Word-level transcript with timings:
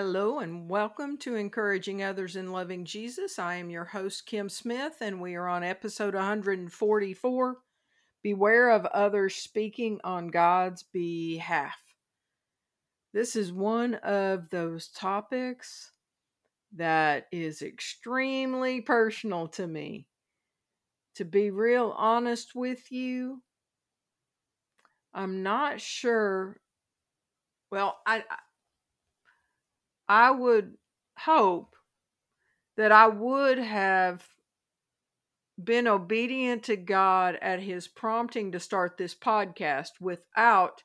Hello 0.00 0.38
and 0.38 0.70
welcome 0.70 1.18
to 1.18 1.34
Encouraging 1.34 2.04
Others 2.04 2.36
in 2.36 2.52
Loving 2.52 2.84
Jesus. 2.84 3.36
I 3.36 3.56
am 3.56 3.68
your 3.68 3.86
host, 3.86 4.26
Kim 4.26 4.48
Smith, 4.48 4.98
and 5.00 5.20
we 5.20 5.34
are 5.34 5.48
on 5.48 5.64
episode 5.64 6.14
144 6.14 7.56
Beware 8.22 8.70
of 8.70 8.86
Others 8.86 9.34
Speaking 9.34 9.98
on 10.04 10.28
God's 10.28 10.84
Behalf. 10.84 11.80
This 13.12 13.34
is 13.34 13.52
one 13.52 13.94
of 13.96 14.48
those 14.50 14.86
topics 14.86 15.90
that 16.76 17.26
is 17.32 17.60
extremely 17.60 18.80
personal 18.80 19.48
to 19.48 19.66
me. 19.66 20.06
To 21.16 21.24
be 21.24 21.50
real 21.50 21.92
honest 21.98 22.54
with 22.54 22.92
you, 22.92 23.42
I'm 25.12 25.42
not 25.42 25.80
sure. 25.80 26.60
Well, 27.72 27.98
I 28.06 28.18
I 28.18 28.36
would 30.30 30.76
hope 31.18 31.76
that 32.76 32.92
I 32.92 33.08
would 33.08 33.58
have 33.58 34.24
been 35.62 35.88
obedient 35.88 36.62
to 36.64 36.76
God 36.76 37.36
at 37.42 37.60
his 37.60 37.88
prompting 37.88 38.52
to 38.52 38.60
start 38.60 38.96
this 38.96 39.14
podcast 39.14 40.00
without 40.00 40.84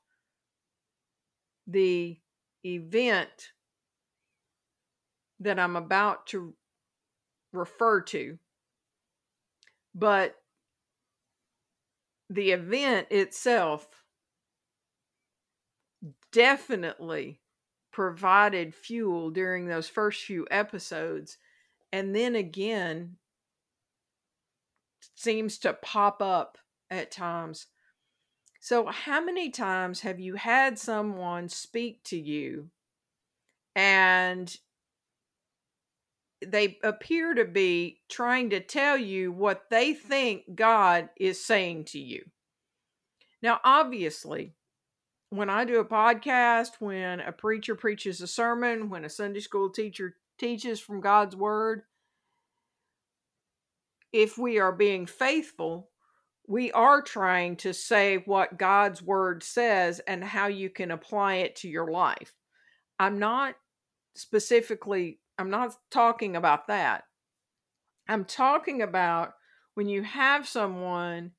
the 1.68 2.18
event 2.66 3.52
that 5.40 5.60
I'm 5.60 5.76
about 5.76 6.28
to 6.28 6.56
refer 7.52 8.02
to. 8.02 8.40
But 9.94 10.36
the 12.30 12.52
event 12.52 13.08
itself 13.12 13.88
definitely 16.32 17.40
provided 17.94 18.76
fuel 18.76 19.30
during 19.30 19.68
those 19.68 19.88
first 19.88 20.24
few 20.24 20.46
episodes 20.52 21.38
and 21.94 22.16
then 22.16 22.36
again 22.36 23.16
seems 25.16 25.60
to 25.60 25.74
pop 25.74 26.22
up 26.22 26.58
at 26.90 27.12
times. 27.12 27.68
So, 28.60 28.88
how 28.88 29.24
many 29.24 29.52
times 29.52 30.02
have 30.02 30.20
you 30.20 30.36
had 30.36 30.80
someone 30.80 31.50
speak 31.50 32.04
to 32.06 32.18
you 32.18 32.70
and 33.76 34.56
they 36.44 36.80
appear 36.84 37.36
to 37.36 37.46
be 37.46 38.02
trying 38.10 38.50
to 38.50 38.60
tell 38.60 38.98
you 38.98 39.32
what 39.32 39.70
they 39.70 39.94
think 39.94 40.56
God 40.56 41.10
is 41.18 41.44
saying 41.44 41.86
to 41.86 42.00
you? 42.00 42.24
Now, 43.42 43.60
obviously, 43.64 44.56
when 45.34 45.50
I 45.50 45.66
do 45.66 45.80
a 45.80 45.86
podcast, 45.86 46.74
when 46.80 47.20
a 47.20 47.32
preacher 47.32 47.74
preaches 47.74 48.22
a 48.22 48.28
sermon, 48.28 48.90
when 48.90 49.04
a 49.04 49.10
Sunday 49.10 49.40
school 49.40 49.72
teacher 49.72 50.16
teaches 50.38 50.80
from 50.80 51.02
God's 51.02 51.36
word, 51.36 51.82
if 54.12 54.38
we 54.38 54.60
are 54.60 54.72
being 54.72 55.08
faithful, 55.08 55.90
we 56.48 56.72
are 56.74 57.02
trying 57.02 57.56
to 57.58 57.74
say 57.74 58.18
what 58.26 58.60
God's 58.60 59.02
word 59.02 59.42
says 59.42 60.00
and 60.08 60.24
how 60.24 60.48
you 60.48 60.70
can 60.70 60.92
apply 60.92 61.36
it 61.36 61.56
to 61.58 61.68
your 61.68 61.90
life. 61.90 62.36
I'm 63.00 63.18
not 63.18 63.56
specifically, 64.16 65.20
I'm 65.40 65.50
not 65.50 65.76
talking 65.90 66.36
about 66.36 66.68
that. 66.68 67.06
I'm 68.08 68.26
talking 68.26 68.84
about 68.84 69.34
when 69.74 69.88
you 69.90 70.04
have 70.04 70.48
someone 70.48 71.32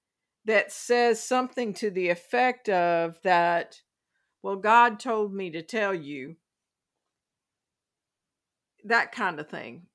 that 0.45 0.73
says 0.73 1.23
something 1.23 1.73
to 1.75 1.91
the 1.91 2.09
effect 2.09 2.69
of 2.69 3.19
that 3.23 3.81
well, 4.45 4.57
God 4.57 5.01
told 5.01 5.33
me 5.33 5.49
to 5.53 5.63
tell 5.63 5.95
you. 5.95 6.37
That 8.85 9.11
kind 9.11 9.41
of 9.41 9.49
thing. 9.49 9.87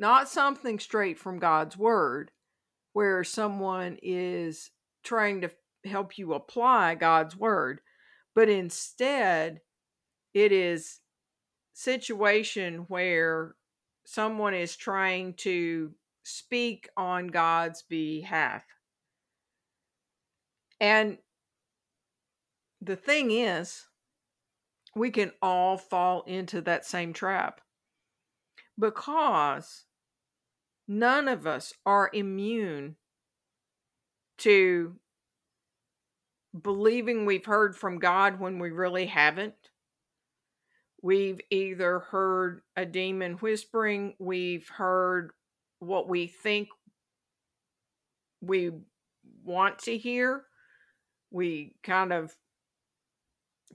Not 0.00 0.28
something 0.28 0.80
straight 0.80 1.20
from 1.20 1.38
God's 1.38 1.76
word 1.78 2.32
where 2.94 3.22
someone 3.22 3.96
is 4.02 4.72
trying 5.04 5.42
to 5.42 5.50
help 5.84 6.18
you 6.18 6.34
apply 6.34 6.96
God's 6.96 7.36
word, 7.36 7.80
but 8.34 8.48
instead 8.48 9.60
it 10.34 10.50
is 10.50 10.98
situation 11.72 12.86
where 12.88 13.54
someone 14.04 14.54
is 14.54 14.74
trying 14.74 15.34
to 15.34 15.92
speak 16.24 16.88
on 16.96 17.28
God's 17.28 17.82
behalf. 17.82 18.64
And 20.80 21.18
the 22.80 22.96
thing 22.96 23.30
is, 23.30 23.86
we 24.94 25.10
can 25.10 25.32
all 25.42 25.76
fall 25.76 26.22
into 26.26 26.60
that 26.62 26.86
same 26.86 27.12
trap 27.12 27.60
because 28.78 29.84
none 30.88 31.28
of 31.28 31.46
us 31.46 31.72
are 31.84 32.10
immune 32.12 32.96
to 34.38 34.96
believing 36.62 37.26
we've 37.26 37.44
heard 37.44 37.76
from 37.76 37.98
God 37.98 38.40
when 38.40 38.58
we 38.58 38.70
really 38.70 39.06
haven't. 39.06 39.54
We've 41.02 41.40
either 41.50 42.00
heard 42.00 42.62
a 42.76 42.86
demon 42.86 43.34
whispering, 43.34 44.14
we've 44.18 44.68
heard 44.68 45.32
what 45.78 46.08
we 46.08 46.26
think 46.26 46.68
we 48.40 48.70
want 49.44 49.80
to 49.80 49.96
hear. 49.96 50.44
We 51.30 51.74
kind 51.82 52.12
of 52.12 52.34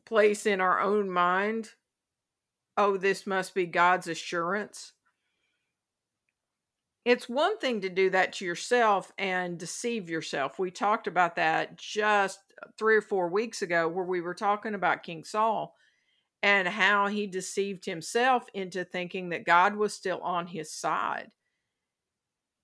place 0.06 0.46
in 0.46 0.62
our 0.62 0.80
own 0.80 1.10
mind, 1.10 1.70
oh, 2.78 2.98
this 2.98 3.28
must 3.28 3.54
be 3.54 3.66
God's 3.66 4.08
assurance. 4.08 4.94
It's 7.04 7.28
one 7.28 7.58
thing 7.58 7.82
to 7.82 7.90
do 7.90 8.10
that 8.12 8.34
to 8.34 8.46
yourself 8.46 9.12
and 9.18 9.58
deceive 9.58 10.10
yourself. 10.10 10.60
We 10.60 10.70
talked 10.72 11.08
about 11.08 11.36
that 11.36 11.78
just 11.78 12.40
three 12.78 12.96
or 12.96 13.02
four 13.02 13.28
weeks 13.28 13.62
ago, 13.64 13.88
where 13.88 14.06
we 14.06 14.22
were 14.22 14.36
talking 14.36 14.76
about 14.76 15.04
King 15.04 15.24
Saul 15.24 15.76
and 16.44 16.68
how 16.68 17.08
he 17.08 17.28
deceived 17.28 17.86
himself 17.86 18.46
into 18.54 18.84
thinking 18.84 19.30
that 19.30 19.46
God 19.46 19.76
was 19.76 19.94
still 19.94 20.20
on 20.22 20.48
his 20.48 20.72
side. 20.72 21.32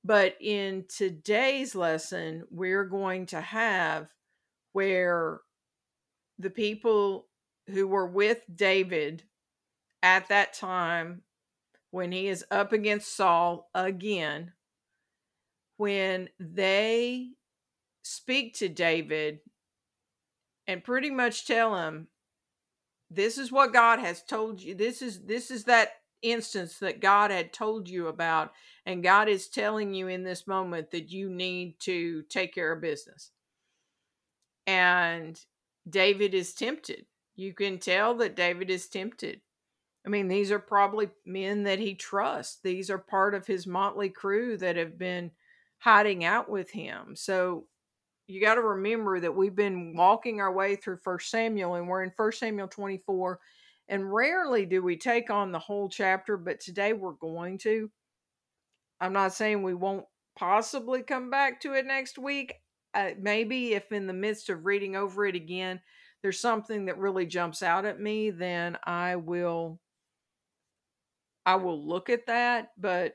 But 0.03 0.35
in 0.39 0.85
today's 0.87 1.75
lesson, 1.75 2.43
we're 2.49 2.85
going 2.85 3.25
to 3.27 3.41
have 3.41 4.13
where 4.77 5.41
the 6.38 6.51
people 6.51 7.25
who 7.65 7.88
were 7.88 8.05
with 8.05 8.43
David 8.53 9.23
at 10.03 10.29
that 10.29 10.53
time 10.53 11.23
when 11.89 12.11
he 12.11 12.27
is 12.27 12.45
up 12.51 12.73
against 12.73 13.16
Saul 13.16 13.71
again, 13.73 14.51
when 15.77 16.29
they 16.39 17.29
speak 18.03 18.53
to 18.59 18.69
David 18.69 19.39
and 20.67 20.83
pretty 20.83 21.09
much 21.09 21.47
tell 21.47 21.75
him 21.75 22.09
this 23.09 23.39
is 23.39 23.51
what 23.51 23.73
God 23.73 23.97
has 23.97 24.21
told 24.21 24.61
you. 24.61 24.75
This 24.75 25.01
is 25.01 25.25
this 25.25 25.49
is 25.49 25.63
that 25.63 25.93
instance 26.21 26.77
that 26.77 27.01
God 27.01 27.31
had 27.31 27.51
told 27.51 27.89
you 27.89 28.09
about 28.09 28.51
and 28.85 29.01
God 29.01 29.27
is 29.27 29.47
telling 29.47 29.95
you 29.95 30.07
in 30.07 30.23
this 30.23 30.45
moment 30.45 30.91
that 30.91 31.09
you 31.09 31.31
need 31.31 31.79
to 31.79 32.21
take 32.29 32.53
care 32.53 32.73
of 32.73 32.81
business 32.81 33.31
and 34.67 35.39
David 35.89 36.33
is 36.33 36.53
tempted. 36.53 37.05
You 37.35 37.53
can 37.53 37.79
tell 37.79 38.16
that 38.16 38.35
David 38.35 38.69
is 38.69 38.88
tempted. 38.88 39.41
I 40.05 40.09
mean, 40.09 40.28
these 40.28 40.51
are 40.51 40.59
probably 40.59 41.09
men 41.25 41.63
that 41.63 41.79
he 41.79 41.95
trusts. 41.95 42.59
These 42.63 42.89
are 42.89 42.97
part 42.97 43.33
of 43.33 43.47
his 43.47 43.66
motley 43.66 44.09
crew 44.09 44.57
that 44.57 44.75
have 44.75 44.97
been 44.97 45.31
hiding 45.79 46.25
out 46.25 46.49
with 46.49 46.69
him. 46.72 47.16
So 47.16 47.66
you 48.28 48.41
got 48.41 48.55
to 48.55 48.61
remember 48.61 49.19
that 49.19 49.35
we've 49.35 49.55
been 49.55 49.96
walking 49.96 50.41
our 50.41 50.52
way 50.52 50.75
through 50.75 50.97
First 50.97 51.29
Samuel 51.29 51.75
and 51.75 51.87
we're 51.87 52.03
in 52.03 52.11
First 52.11 52.40
Samuel 52.40 52.67
24. 52.67 53.40
And 53.90 54.14
rarely 54.14 54.66
do 54.66 54.81
we 54.81 54.97
take 54.97 55.29
on 55.29 55.52
the 55.52 55.59
whole 55.59 55.87
chapter, 55.87 56.35
but 56.35 56.59
today 56.59 56.91
we're 56.91 57.14
going 57.14 57.58
to. 57.59 57.90
I'm 58.99 59.14
not 59.14 59.34
saying 59.34 59.64
we 59.64 59.75
won't 59.75 60.05
possibly 60.37 61.03
come 61.03 61.29
back 61.29 61.61
to 61.61 61.73
it 61.73 61.85
next 61.85 62.17
week 62.17 62.55
uh, 62.93 63.11
maybe 63.19 63.73
if 63.73 63.91
in 63.91 64.07
the 64.07 64.13
midst 64.13 64.49
of 64.49 64.66
reading 64.66 64.95
over 64.95 65.25
it 65.25 65.35
again, 65.35 65.81
there's 66.22 66.39
something 66.39 66.85
that 66.85 66.97
really 66.97 67.25
jumps 67.25 67.61
out 67.61 67.85
at 67.85 67.99
me, 67.99 68.29
then 68.31 68.78
I 68.84 69.16
will 69.17 69.79
I 71.45 71.55
will 71.55 71.81
look 71.81 72.09
at 72.09 72.25
that, 72.25 72.72
but 72.78 73.13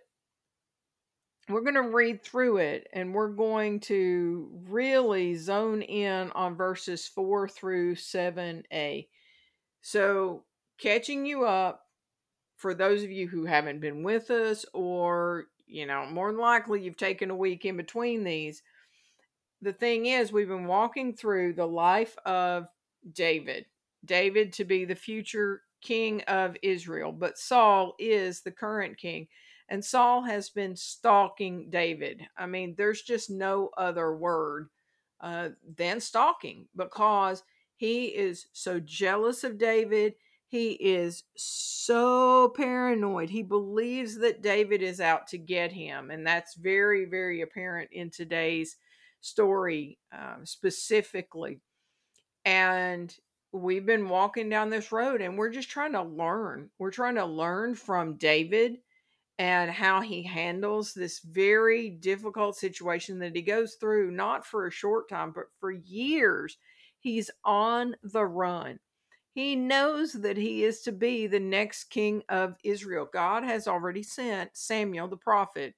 we're 1.49 1.61
going 1.61 1.75
to 1.75 1.83
read 1.83 2.23
through 2.23 2.59
it 2.59 2.87
and 2.93 3.13
we're 3.13 3.29
going 3.29 3.81
to 3.81 4.49
really 4.69 5.35
zone 5.35 5.83
in 5.83 6.31
on 6.31 6.57
verses 6.57 7.07
4 7.07 7.49
through 7.49 7.97
7a. 7.97 9.09
So, 9.83 10.45
catching 10.79 11.27
you 11.27 11.45
up 11.45 11.83
for 12.57 12.75
those 12.75 13.03
of 13.03 13.11
you 13.11 13.29
who 13.29 13.45
haven't 13.45 13.81
been 13.81 14.03
with 14.03 14.31
us 14.31 14.65
or, 14.73 15.47
you 15.67 15.85
know, 15.85 16.07
more 16.07 16.31
than 16.31 16.41
likely 16.41 16.81
you've 16.81 16.97
taken 16.97 17.31
a 17.31 17.37
week 17.37 17.65
in 17.65 17.77
between 17.77 18.25
these, 18.25 18.63
the 19.63 19.73
thing 19.73 20.07
is, 20.07 20.33
we've 20.33 20.49
been 20.49 20.67
walking 20.67 21.15
through 21.15 21.55
the 21.55 21.67
life 21.67 22.17
of 22.27 22.67
David. 23.13 23.67
David 24.05 24.53
to 24.55 24.65
be 24.65 24.85
the 24.85 24.97
future 24.97 25.63
king 25.81 26.23
of 26.23 26.57
Israel, 26.63 27.13
but 27.13 27.39
Saul 27.39 27.95
is 27.99 28.41
the 28.41 28.51
current 28.51 28.99
king. 28.99 29.29
And 29.69 29.85
Saul 29.85 30.23
has 30.23 30.51
been 30.51 30.77
stalking 30.77 31.71
David. 31.71 32.23
I 32.37 32.47
mean, 32.47 32.75
there's 32.77 33.03
just 33.03 33.31
no 33.31 33.71
other 33.79 34.15
word 34.15 34.69
uh, 35.21 35.51
than 35.77 36.01
stalking 36.01 36.67
because 36.77 37.43
he 37.77 38.07
is 38.07 38.47
so 38.53 38.81
jealous 38.81 39.45
of 39.45 39.59
David. 39.59 40.15
He 40.49 40.73
is 40.73 41.23
so 41.37 42.53
paranoid. 42.57 43.31
He 43.31 43.43
believes 43.43 44.19
that 44.19 44.43
David 44.43 44.83
is 44.83 45.01
out 45.01 45.29
to 45.29 45.39
get 45.39 45.73
him. 45.73 46.11
And 46.11 46.27
that's 46.27 46.55
very, 46.55 47.07
very 47.07 47.41
apparent 47.41 47.91
in 47.93 48.11
today's 48.11 48.77
story 49.23 49.99
um, 50.13 50.45
specifically. 50.45 51.61
And 52.45 53.15
we've 53.53 53.87
been 53.87 54.09
walking 54.09 54.49
down 54.49 54.71
this 54.71 54.93
road 54.93 55.21
and 55.21 55.39
we're 55.39 55.51
just 55.51 55.71
trying 55.71 55.93
to 55.93 56.03
learn. 56.03 56.71
We're 56.79 56.91
trying 56.91 57.15
to 57.15 57.25
learn 57.25 57.75
from 57.75 58.17
David 58.17 58.79
and 59.39 59.71
how 59.71 60.01
he 60.01 60.23
handles 60.23 60.93
this 60.93 61.21
very 61.21 61.91
difficult 61.91 62.57
situation 62.57 63.19
that 63.21 63.35
he 63.35 63.43
goes 63.43 63.75
through, 63.75 64.11
not 64.11 64.47
for 64.47 64.67
a 64.67 64.73
short 64.73 65.09
time, 65.09 65.33
but 65.35 65.47
for 65.59 65.71
years. 65.71 66.59
He's 66.99 67.31
on 67.45 67.97
the 68.03 68.25
run. 68.25 68.79
He 69.35 69.57
knows 69.57 70.13
that 70.13 70.37
he 70.37 70.65
is 70.65 70.83
to 70.83 70.93
be 70.93 71.27
the 71.27 71.41
next 71.41 71.85
king 71.85 72.23
of 72.29 72.57
Israel. 72.65 73.09
God 73.11 73.45
has 73.45 73.67
already 73.67 74.03
sent 74.03 74.51
Samuel 74.53 75.09
the 75.09 75.17
prophet 75.17 75.75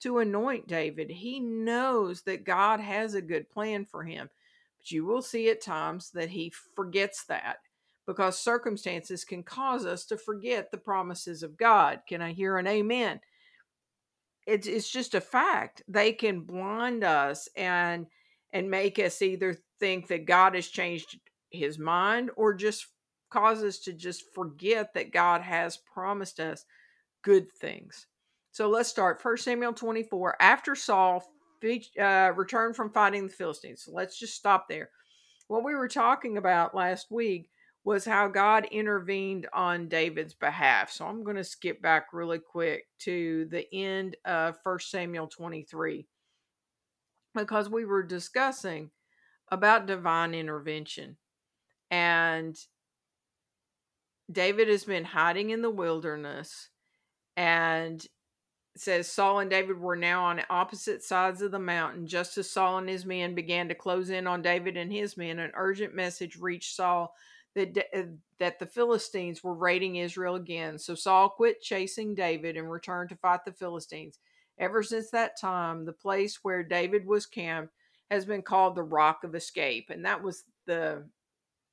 to 0.00 0.18
anoint 0.18 0.68
David. 0.68 1.10
He 1.10 1.40
knows 1.40 2.22
that 2.22 2.44
God 2.44 2.80
has 2.80 3.14
a 3.14 3.22
good 3.22 3.50
plan 3.50 3.84
for 3.84 4.04
him. 4.04 4.28
But 4.78 4.90
you 4.90 5.04
will 5.04 5.22
see 5.22 5.50
at 5.50 5.60
times 5.60 6.10
that 6.12 6.30
he 6.30 6.52
forgets 6.74 7.24
that 7.26 7.58
because 8.06 8.38
circumstances 8.38 9.24
can 9.24 9.42
cause 9.42 9.86
us 9.86 10.04
to 10.06 10.16
forget 10.16 10.70
the 10.70 10.78
promises 10.78 11.42
of 11.42 11.56
God. 11.56 12.00
Can 12.08 12.22
I 12.22 12.32
hear 12.32 12.56
an 12.58 12.66
amen? 12.66 13.20
It's 14.46 14.66
it's 14.66 14.90
just 14.90 15.14
a 15.14 15.20
fact. 15.20 15.82
They 15.86 16.12
can 16.12 16.40
blind 16.40 17.04
us 17.04 17.48
and 17.56 18.06
and 18.52 18.70
make 18.70 18.98
us 18.98 19.22
either 19.22 19.56
think 19.78 20.08
that 20.08 20.26
God 20.26 20.54
has 20.54 20.66
changed 20.66 21.20
his 21.50 21.78
mind 21.78 22.30
or 22.36 22.54
just 22.54 22.86
cause 23.30 23.62
us 23.62 23.78
to 23.80 23.92
just 23.92 24.24
forget 24.34 24.92
that 24.94 25.12
God 25.12 25.42
has 25.42 25.76
promised 25.76 26.40
us 26.40 26.64
good 27.22 27.50
things. 27.52 28.06
So 28.52 28.68
let's 28.68 28.88
start. 28.88 29.20
First 29.20 29.44
Samuel 29.44 29.72
24. 29.72 30.36
After 30.40 30.74
Saul 30.74 31.22
uh, 32.00 32.32
returned 32.34 32.76
from 32.76 32.90
fighting 32.90 33.26
the 33.26 33.32
Philistines. 33.32 33.82
So 33.84 33.92
let's 33.92 34.18
just 34.18 34.34
stop 34.34 34.68
there. 34.68 34.90
What 35.48 35.64
we 35.64 35.74
were 35.74 35.88
talking 35.88 36.38
about 36.38 36.74
last 36.74 37.10
week 37.10 37.50
was 37.84 38.04
how 38.04 38.28
God 38.28 38.66
intervened 38.70 39.46
on 39.52 39.88
David's 39.88 40.34
behalf. 40.34 40.90
So 40.90 41.06
I'm 41.06 41.24
going 41.24 41.36
to 41.36 41.44
skip 41.44 41.80
back 41.80 42.08
really 42.12 42.38
quick 42.38 42.84
to 43.00 43.46
the 43.50 43.66
end 43.74 44.16
of 44.24 44.58
1 44.62 44.78
Samuel 44.80 45.26
23 45.26 46.06
because 47.34 47.70
we 47.70 47.84
were 47.84 48.02
discussing 48.02 48.90
about 49.50 49.86
divine 49.86 50.34
intervention. 50.34 51.16
And 51.90 52.56
David 54.30 54.68
has 54.68 54.84
been 54.84 55.04
hiding 55.04 55.50
in 55.50 55.62
the 55.62 55.70
wilderness 55.70 56.68
and 57.36 58.06
says 58.80 59.06
Saul 59.06 59.40
and 59.40 59.50
David 59.50 59.78
were 59.78 59.96
now 59.96 60.24
on 60.24 60.40
opposite 60.48 61.02
sides 61.02 61.42
of 61.42 61.50
the 61.50 61.58
mountain. 61.58 62.06
Just 62.06 62.38
as 62.38 62.50
Saul 62.50 62.78
and 62.78 62.88
his 62.88 63.04
men 63.04 63.34
began 63.34 63.68
to 63.68 63.74
close 63.74 64.08
in 64.08 64.26
on 64.26 64.40
David 64.40 64.78
and 64.78 64.90
his 64.90 65.18
men, 65.18 65.38
an 65.38 65.52
urgent 65.54 65.94
message 65.94 66.38
reached 66.38 66.74
Saul 66.74 67.14
that 67.54 67.76
uh, 67.94 68.02
that 68.38 68.58
the 68.58 68.66
Philistines 68.66 69.44
were 69.44 69.54
raiding 69.54 69.96
Israel 69.96 70.36
again. 70.36 70.78
So 70.78 70.94
Saul 70.94 71.28
quit 71.28 71.60
chasing 71.60 72.14
David 72.14 72.56
and 72.56 72.70
returned 72.70 73.10
to 73.10 73.16
fight 73.16 73.44
the 73.44 73.52
Philistines. 73.52 74.18
Ever 74.58 74.82
since 74.82 75.10
that 75.10 75.38
time, 75.38 75.84
the 75.84 75.92
place 75.92 76.38
where 76.42 76.62
David 76.62 77.06
was 77.06 77.26
camped 77.26 77.74
has 78.10 78.24
been 78.24 78.42
called 78.42 78.76
the 78.76 78.82
Rock 78.82 79.24
of 79.24 79.34
Escape, 79.34 79.90
and 79.90 80.06
that 80.06 80.22
was 80.22 80.44
the 80.66 81.04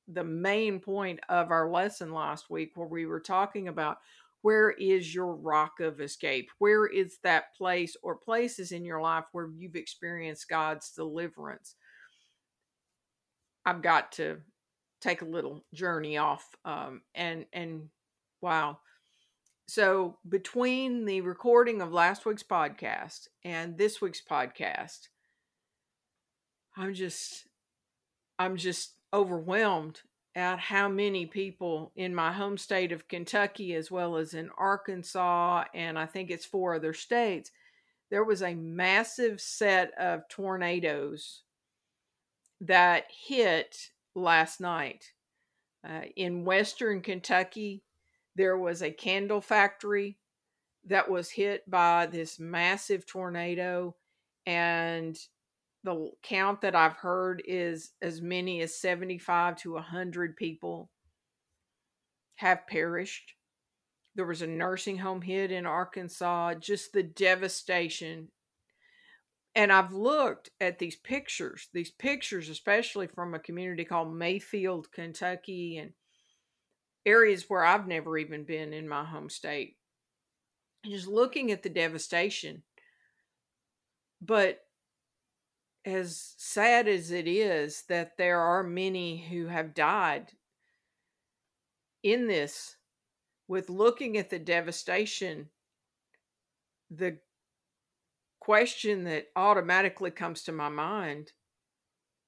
the 0.09 0.25
main 0.25 0.81
point 0.81 1.21
of 1.29 1.51
our 1.51 1.69
lesson 1.69 2.11
last 2.11 2.49
week 2.49 2.71
where 2.75 2.87
we 2.87 3.05
were 3.05 3.19
talking 3.19 3.69
about 3.69 3.99
where 4.41 4.71
is 4.71 5.13
your 5.13 5.35
rock 5.35 5.79
of 5.79 5.99
escape? 5.99 6.49
Where 6.59 6.85
is 6.85 7.17
that 7.23 7.55
place 7.55 7.95
or 8.03 8.15
places 8.15 8.71
in 8.71 8.85
your 8.85 9.01
life 9.01 9.25
where 9.31 9.49
you've 9.57 9.75
experienced 9.75 10.49
God's 10.49 10.91
deliverance? 10.91 11.75
I've 13.65 13.81
got 13.81 14.13
to 14.13 14.37
take 15.01 15.21
a 15.21 15.25
little 15.25 15.65
journey 15.73 16.17
off 16.17 16.45
um, 16.65 17.01
and 17.13 17.45
and 17.53 17.89
wow 18.41 18.79
so 19.67 20.17
between 20.27 21.05
the 21.05 21.21
recording 21.21 21.81
of 21.81 21.91
last 21.91 22.25
week's 22.25 22.43
podcast 22.43 23.27
and 23.43 23.77
this 23.77 24.01
week's 24.01 24.21
podcast 24.21 25.09
i'm 26.75 26.93
just 26.93 27.47
i'm 28.39 28.55
just 28.57 28.93
overwhelmed 29.13 30.01
at 30.37 30.59
how 30.59 30.87
many 30.87 31.25
people 31.25 31.91
in 31.95 32.15
my 32.15 32.31
home 32.31 32.57
state 32.57 32.91
of 32.91 33.07
kentucky 33.07 33.73
as 33.73 33.91
well 33.91 34.15
as 34.15 34.33
in 34.33 34.49
arkansas 34.57 35.63
and 35.73 35.99
i 35.99 36.05
think 36.05 36.29
it's 36.29 36.45
four 36.45 36.75
other 36.75 36.93
states 36.93 37.51
there 38.09 38.23
was 38.23 38.41
a 38.41 38.55
massive 38.55 39.41
set 39.41 39.91
of 39.97 40.27
tornadoes 40.29 41.41
that 42.61 43.05
hit 43.09 43.89
last 44.15 44.61
night. 44.61 45.11
Uh, 45.87 46.01
in 46.15 46.43
western 46.45 47.01
Kentucky, 47.01 47.83
there 48.35 48.57
was 48.57 48.81
a 48.81 48.91
candle 48.91 49.41
factory 49.41 50.17
that 50.85 51.09
was 51.09 51.29
hit 51.29 51.69
by 51.69 52.05
this 52.05 52.39
massive 52.39 53.05
tornado, 53.05 53.95
and 54.45 55.17
the 55.87 56.11
count 56.21 56.59
that 56.61 56.75
I've 56.75 56.97
heard 56.97 57.41
is 57.47 57.91
as 58.01 58.21
many 58.21 58.61
as 58.61 58.79
75 58.79 59.55
to 59.61 59.73
100 59.73 60.35
people 60.35 60.89
have 62.35 62.67
perished. 62.67 63.33
There 64.15 64.25
was 64.25 64.41
a 64.41 64.47
nursing 64.47 64.97
home 64.97 65.21
hit 65.21 65.49
in 65.49 65.65
Arkansas, 65.65 66.55
just 66.55 66.91
the 66.91 67.03
devastation 67.03 68.27
and 69.57 69.73
I've 69.73 69.91
looked 69.91 70.51
at 70.61 70.77
these 70.77 70.95
pictures, 70.95 71.67
these 71.73 71.89
pictures, 71.89 72.47
especially 72.47 73.07
from 73.07 73.33
a 73.33 73.39
community 73.39 73.85
called 73.85 74.15
Mayfield, 74.15 74.91
Kentucky, 74.91 75.77
and 75.77 75.93
areas 77.07 77.45
where 77.47 77.65
I've 77.65 77.87
never 77.87 78.19
even 78.19 78.43
been 78.43 78.71
in 78.71 78.87
my 78.87 79.03
home 79.03 79.31
state. 79.31 79.77
Just 80.85 81.07
looking 81.07 81.51
at 81.51 81.63
the 81.63 81.69
devastation. 81.69 82.61
But 84.21 84.59
as 85.87 86.33
sad 86.37 86.85
as 86.87 87.11
it 87.11 87.27
is 87.27 87.83
that 87.87 88.17
there 88.17 88.41
are 88.41 88.61
many 88.61 89.25
who 89.29 89.47
have 89.47 89.73
died 89.73 90.33
in 92.03 92.27
this, 92.27 92.75
with 93.47 93.69
looking 93.69 94.17
at 94.17 94.29
the 94.29 94.37
devastation, 94.37 95.47
the 96.91 97.17
question 98.41 99.05
that 99.05 99.27
automatically 99.37 100.11
comes 100.11 100.43
to 100.43 100.51
my 100.51 100.67
mind 100.67 101.31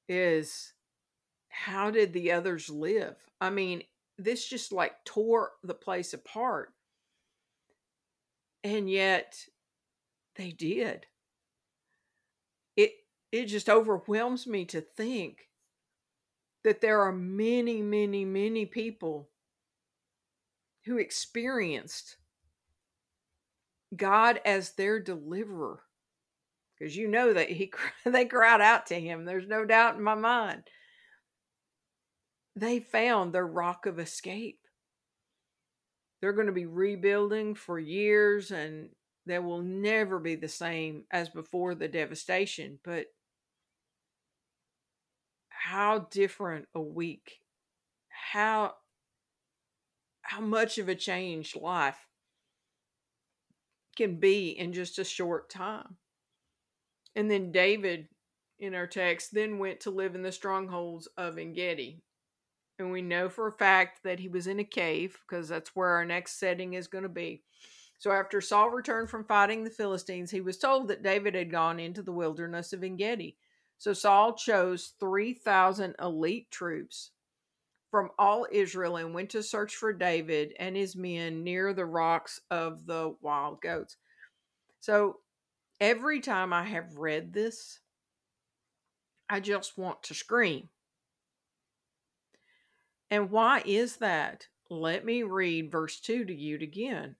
is 0.08 0.74
how 1.50 1.92
did 1.92 2.14
the 2.14 2.32
others 2.32 2.70
live? 2.70 3.18
I 3.42 3.50
mean, 3.50 3.84
this 4.18 4.48
just 4.48 4.72
like 4.72 5.04
tore 5.04 5.52
the 5.64 5.74
place 5.74 6.14
apart. 6.14 6.70
And 8.64 8.90
yet 8.90 9.38
they 10.36 10.52
did. 10.52 11.06
It 13.32 13.46
just 13.46 13.70
overwhelms 13.70 14.48
me 14.48 14.66
to 14.66 14.82
think 14.82 15.50
that 16.64 16.82
there 16.82 17.02
are 17.02 17.12
many, 17.12 17.82
many, 17.82 18.26
many 18.26 18.66
people 18.66 19.30
who 20.86 20.98
experienced 20.98 22.18
God 23.96 24.40
as 24.46 24.72
their 24.72 25.00
deliverer 25.00 25.82
because 26.78 26.96
you 26.96 27.08
know 27.08 27.34
that 27.34 27.50
he 27.50 27.72
they 28.06 28.26
cried 28.26 28.62
out 28.62 28.88
to 28.88 29.00
him. 29.00 29.26
There's 29.26 29.48
no 29.48 29.66
doubt 29.66 29.96
in 29.96 30.04
my 30.04 30.16
mind. 30.16 30.64
They 32.56 32.80
found 32.80 33.34
their 33.34 33.48
rock 33.48 33.86
of 33.86 34.00
escape. 34.00 34.60
They're 36.22 36.34
going 36.34 36.48
to 36.48 36.54
be 36.54 36.66
rebuilding 36.66 37.56
for 37.56 37.80
years 37.80 38.52
and 38.52 38.90
they 39.26 39.40
will 39.40 39.62
never 39.62 40.20
be 40.20 40.36
the 40.36 40.50
same 40.50 41.04
as 41.12 41.30
before 41.30 41.76
the 41.76 41.88
devastation. 41.88 42.80
But 42.84 43.06
how 45.60 46.08
different 46.12 46.68
a 46.74 46.82
week, 46.82 47.40
how 48.32 48.74
how 50.22 50.40
much 50.40 50.78
of 50.78 50.88
a 50.88 50.96
change 50.96 51.56
life 51.56 52.08
can 53.96 54.20
be 54.20 54.50
in 54.50 54.72
just 54.74 55.00
a 55.00 55.04
short 55.04 55.50
time. 55.50 55.98
And 57.16 57.30
then 57.30 57.52
David, 57.52 58.08
in 58.60 58.76
our 58.76 58.88
text, 58.88 59.34
then 59.34 59.58
went 59.58 59.82
to 59.82 59.90
live 59.90 60.16
in 60.16 60.22
the 60.22 60.32
strongholds 60.32 61.08
of 61.18 61.40
Engedi. 61.40 62.04
And 62.78 62.92
we 62.92 63.02
know 63.02 63.28
for 63.28 63.48
a 63.48 63.58
fact 63.58 64.04
that 64.04 64.20
he 64.20 64.30
was 64.30 64.48
in 64.48 64.60
a 64.60 64.64
cave 64.64 65.18
because 65.28 65.50
that's 65.50 65.76
where 65.76 65.90
our 65.90 66.06
next 66.06 66.40
setting 66.40 66.76
is 66.76 66.88
going 66.88 67.04
to 67.04 67.10
be. 67.10 67.44
So 67.98 68.12
after 68.12 68.40
Saul 68.40 68.70
returned 68.70 69.10
from 69.10 69.26
fighting 69.26 69.64
the 69.64 69.70
Philistines, 69.70 70.32
he 70.32 70.40
was 70.40 70.58
told 70.58 70.88
that 70.88 71.04
David 71.04 71.36
had 71.36 71.52
gone 71.52 71.80
into 71.80 72.02
the 72.02 72.14
wilderness 72.14 72.72
of 72.72 72.84
Engedi. 72.84 73.36
So 73.80 73.94
Saul 73.94 74.34
chose 74.34 74.94
3,000 75.00 75.96
elite 76.02 76.52
troops 76.52 77.12
from 77.90 78.10
all 78.20 78.46
Israel 78.52 78.98
and 78.98 79.14
went 79.14 79.30
to 79.32 79.42
search 79.42 79.76
for 79.76 79.94
David 79.94 80.54
and 80.60 80.76
his 80.76 80.96
men 80.96 81.44
near 81.44 81.74
the 81.74 81.86
rocks 81.86 82.42
of 82.52 82.86
the 82.86 83.16
wild 83.22 83.62
goats. 83.62 83.96
So 84.82 85.20
every 85.80 86.20
time 86.20 86.52
I 86.52 86.66
have 86.66 86.98
read 86.98 87.34
this, 87.34 87.80
I 89.30 89.40
just 89.40 89.78
want 89.78 90.04
to 90.04 90.14
scream. 90.14 90.68
And 93.10 93.32
why 93.32 93.64
is 93.66 93.96
that? 93.98 94.48
Let 94.70 95.06
me 95.06 95.24
read 95.24 95.72
verse 95.72 96.00
2 96.02 96.26
to 96.26 96.34
you 96.34 96.58
again. 96.58 97.16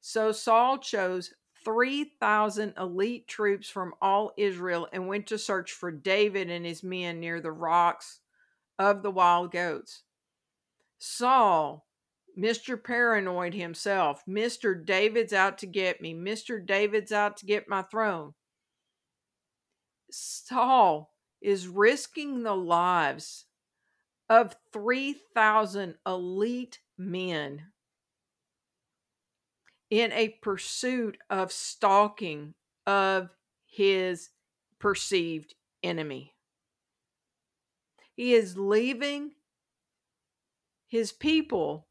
So 0.00 0.32
Saul 0.32 0.78
chose 0.78 1.32
3,000 1.64 2.74
elite 2.78 3.28
troops 3.28 3.68
from 3.68 3.94
all 4.00 4.32
Israel 4.36 4.88
and 4.92 5.08
went 5.08 5.26
to 5.28 5.38
search 5.38 5.72
for 5.72 5.90
David 5.90 6.50
and 6.50 6.64
his 6.64 6.82
men 6.82 7.20
near 7.20 7.40
the 7.40 7.52
rocks 7.52 8.20
of 8.78 9.02
the 9.02 9.10
wild 9.10 9.52
goats. 9.52 10.02
Saul, 10.98 11.86
Mr. 12.38 12.82
Paranoid 12.82 13.54
himself, 13.54 14.22
Mr. 14.28 14.84
David's 14.84 15.32
out 15.32 15.58
to 15.58 15.66
get 15.66 16.00
me, 16.00 16.14
Mr. 16.14 16.64
David's 16.64 17.12
out 17.12 17.36
to 17.38 17.46
get 17.46 17.68
my 17.68 17.82
throne. 17.82 18.34
Saul 20.10 21.12
is 21.40 21.68
risking 21.68 22.42
the 22.42 22.56
lives 22.56 23.46
of 24.28 24.56
3,000 24.72 25.96
elite 26.06 26.78
men 26.96 27.66
in 29.90 30.12
a 30.12 30.28
pursuit 30.40 31.18
of 31.28 31.52
stalking 31.52 32.54
of 32.86 33.30
his 33.66 34.30
perceived 34.78 35.54
enemy. 35.82 36.34
He 38.14 38.34
is 38.34 38.56
leaving 38.56 39.32
his 40.86 41.12
people 41.12 41.86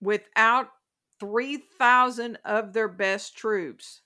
without 0.00 0.70
3,000 1.18 2.38
of 2.44 2.72
their 2.72 2.88
best 2.88 3.36
troops 3.36 4.00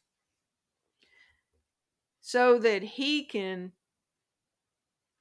so 2.20 2.58
that 2.58 2.82
he 2.82 3.24
can 3.24 3.72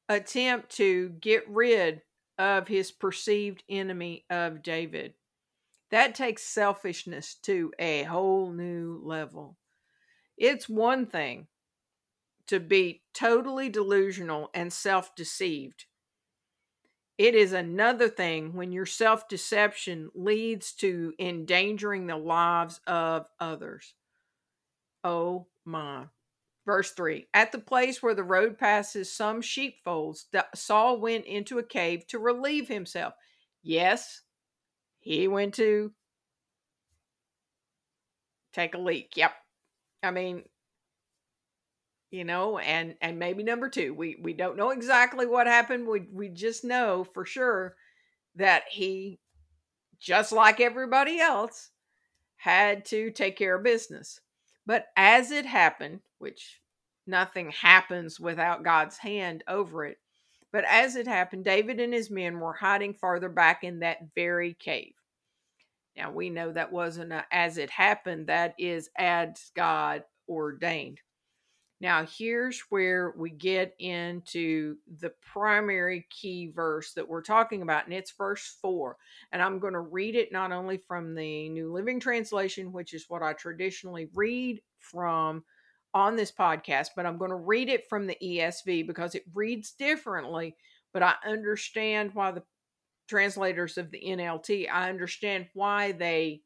attempt 0.09 0.69
to 0.71 1.09
get 1.09 1.47
rid 1.47 2.01
of 2.38 2.67
his 2.67 2.91
perceived 2.91 3.63
enemy 3.69 4.25
of 4.29 4.63
David. 4.63 5.13
That 5.93 6.15
takes 6.15 6.41
selfishness 6.41 7.35
to 7.43 7.71
a 7.77 8.01
whole 8.01 8.51
new 8.51 9.00
level. 9.03 9.57
It's 10.35 10.67
one 10.67 11.05
thing 11.05 11.45
to 12.47 12.59
be 12.59 13.03
totally 13.13 13.69
delusional 13.69 14.50
and 14.55 14.73
self 14.73 15.15
deceived. 15.15 15.85
It 17.19 17.35
is 17.35 17.53
another 17.53 18.09
thing 18.09 18.53
when 18.53 18.71
your 18.71 18.88
self 18.88 19.27
deception 19.27 20.09
leads 20.15 20.71
to 20.77 21.13
endangering 21.19 22.07
the 22.07 22.17
lives 22.17 22.81
of 22.88 23.27
others. 23.39 23.93
Oh 25.03 25.45
my. 25.63 26.05
Verse 26.65 26.89
3 26.89 27.27
At 27.35 27.51
the 27.51 27.59
place 27.59 28.01
where 28.01 28.15
the 28.15 28.23
road 28.23 28.57
passes 28.57 29.15
some 29.15 29.43
sheepfolds, 29.43 30.25
Saul 30.55 31.00
went 31.00 31.25
into 31.25 31.59
a 31.59 31.63
cave 31.63 32.07
to 32.07 32.17
relieve 32.17 32.67
himself. 32.67 33.13
Yes, 33.62 34.23
he 35.03 35.27
went 35.27 35.55
to 35.55 35.91
take 38.53 38.74
a 38.74 38.77
leak. 38.77 39.12
Yep. 39.17 39.33
I 40.01 40.12
mean, 40.12 40.43
you 42.10 42.24
know, 42.24 42.57
and 42.57 42.95
and 43.01 43.19
maybe 43.19 43.43
number 43.43 43.69
2. 43.69 43.93
We 43.93 44.17
we 44.22 44.33
don't 44.33 44.57
know 44.57 44.69
exactly 44.69 45.25
what 45.25 45.48
happened. 45.48 45.88
We 45.88 46.07
we 46.12 46.29
just 46.29 46.63
know 46.63 47.03
for 47.03 47.25
sure 47.25 47.75
that 48.36 48.63
he 48.69 49.19
just 50.00 50.31
like 50.31 50.60
everybody 50.62 51.19
else 51.19 51.69
had 52.38 52.86
to 52.86 53.12
take 53.12 53.38
care 53.38 53.57
of 53.57 53.63
business. 53.63 54.19
But 54.65 54.88
as 54.95 55.31
it 55.31 55.45
happened, 55.45 56.00
which 56.19 56.62
nothing 57.05 57.51
happens 57.51 58.19
without 58.19 58.63
God's 58.63 58.98
hand 58.98 59.43
over 59.48 59.86
it, 59.86 59.98
but 60.53 60.63
as 60.69 60.95
it 60.95 61.07
happened, 61.07 61.43
David 61.43 61.81
and 61.81 61.93
his 61.93 62.10
men 62.10 62.39
were 62.39 62.53
hiding 62.53 62.93
farther 62.93 63.27
back 63.27 63.63
in 63.65 63.79
that 63.79 63.98
very 64.15 64.53
cave. 64.53 64.93
Now 65.98 66.12
we 66.12 66.29
know 66.29 66.53
that 66.53 66.72
wasn't 66.72 67.12
a, 67.12 67.25
as 67.31 67.57
it 67.57 67.69
happened, 67.69 68.27
that 68.27 68.53
is 68.57 68.89
as 68.98 69.51
God 69.55 70.03
ordained. 70.29 71.00
Now, 71.81 72.05
here's 72.05 72.62
where 72.69 73.13
we 73.17 73.29
get 73.29 73.75
into 73.77 74.77
the 75.01 75.12
primary 75.33 76.07
key 76.10 76.50
verse 76.55 76.93
that 76.93 77.10
we're 77.10 77.22
talking 77.22 77.62
about, 77.62 77.83
and 77.83 77.93
it's 77.93 78.13
verse 78.17 78.55
4. 78.62 78.95
And 79.33 79.41
I'm 79.41 79.60
going 79.60 79.74
to 79.74 79.81
read 79.81 80.15
it 80.15 80.31
not 80.31 80.53
only 80.53 80.77
from 80.77 81.13
the 81.13 81.50
New 81.50 81.74
Living 81.74 82.00
Translation, 82.00 82.72
which 82.72 82.93
is 82.93 83.10
what 83.10 83.22
I 83.22 83.33
traditionally 83.33 84.07
read 84.13 84.62
from 84.79 85.43
on 85.93 86.15
this 86.15 86.31
podcast, 86.31 86.89
but 86.95 87.05
I'm 87.05 87.17
going 87.17 87.31
to 87.31 87.35
read 87.35 87.69
it 87.69 87.88
from 87.88 88.07
the 88.07 88.17
ESV 88.21 88.88
because 88.88 89.15
it 89.15 89.23
reads 89.33 89.71
differently. 89.71 90.55
But 90.93 91.03
I 91.03 91.15
understand 91.25 92.12
why 92.13 92.31
the 92.31 92.43
translators 93.07 93.77
of 93.77 93.91
the 93.91 94.01
NLT, 94.05 94.67
I 94.71 94.89
understand 94.89 95.47
why 95.53 95.91
they 95.91 96.41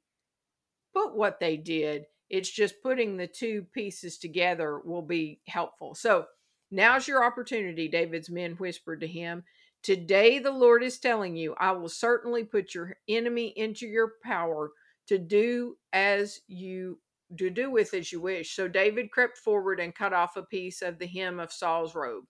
put 0.94 1.16
what 1.16 1.40
they 1.40 1.58
did. 1.58 2.06
It's 2.30 2.50
just 2.50 2.82
putting 2.82 3.18
the 3.18 3.28
two 3.28 3.66
pieces 3.74 4.18
together 4.18 4.80
will 4.80 5.02
be 5.02 5.40
helpful. 5.48 5.96
So 5.96 6.26
now's 6.72 7.08
your 7.08 7.24
opportunity, 7.24 7.88
David's 7.88 8.30
men 8.30 8.54
whispered 8.54 9.02
to 9.02 9.08
him. 9.08 9.44
Today 9.84 10.40
the 10.40 10.52
Lord 10.52 10.84
is 10.84 11.00
telling 11.00 11.38
you, 11.38 11.56
I 11.58 11.72
will 11.72 11.90
certainly 11.90 12.44
put 12.44 12.74
your 12.74 12.98
enemy 13.08 13.54
into 13.56 13.86
your 13.86 14.14
power 14.24 14.72
to 15.08 15.18
do 15.18 15.78
as 15.94 16.42
you 16.48 17.00
to 17.38 17.50
do 17.50 17.70
with 17.70 17.94
as 17.94 18.12
you 18.12 18.22
wish. 18.22 18.56
So 18.56 18.68
David 18.68 19.12
crept 19.12 19.38
forward 19.38 19.80
and 19.80 19.94
cut 19.94 20.14
off 20.14 20.38
a 20.38 20.44
piece 20.44 20.82
of 20.82 21.00
the 21.00 21.08
hem 21.08 21.40
of 21.40 21.52
Saul's 21.52 21.96
robe. 21.96 22.26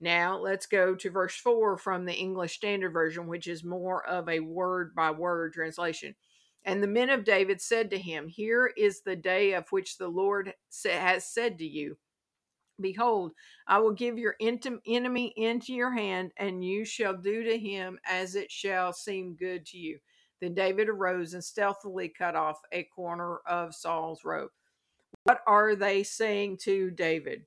Now 0.00 0.36
let's 0.38 0.66
go 0.66 0.96
to 0.96 1.10
verse 1.10 1.36
4 1.36 1.78
from 1.78 2.04
the 2.04 2.14
English 2.14 2.56
Standard 2.56 2.92
Version, 2.92 3.28
which 3.28 3.46
is 3.46 3.62
more 3.62 4.04
of 4.04 4.28
a 4.28 4.40
word 4.40 4.94
by 4.96 5.12
word 5.12 5.52
translation. 5.52 6.16
And 6.64 6.82
the 6.82 6.88
men 6.88 7.10
of 7.10 7.24
David 7.24 7.60
said 7.60 7.90
to 7.90 7.98
him, 7.98 8.26
Here 8.26 8.72
is 8.76 9.02
the 9.02 9.16
day 9.16 9.52
of 9.52 9.70
which 9.70 9.98
the 9.98 10.08
Lord 10.08 10.54
has 10.84 11.24
said 11.24 11.58
to 11.58 11.66
you, 11.66 11.98
Behold, 12.80 13.32
I 13.66 13.78
will 13.78 13.92
give 13.92 14.18
your 14.18 14.34
enemy 14.40 15.32
into 15.36 15.72
your 15.72 15.92
hand, 15.92 16.32
and 16.36 16.64
you 16.64 16.84
shall 16.84 17.16
do 17.16 17.44
to 17.44 17.58
him 17.58 17.98
as 18.04 18.34
it 18.34 18.50
shall 18.50 18.92
seem 18.92 19.36
good 19.36 19.66
to 19.66 19.78
you. 19.78 19.98
Then 20.42 20.54
David 20.54 20.88
arose 20.88 21.34
and 21.34 21.44
stealthily 21.44 22.08
cut 22.08 22.34
off 22.34 22.60
a 22.72 22.82
corner 22.82 23.38
of 23.46 23.76
Saul's 23.76 24.24
robe. 24.24 24.50
What 25.22 25.40
are 25.46 25.76
they 25.76 26.02
saying 26.02 26.58
to 26.64 26.90
David? 26.90 27.44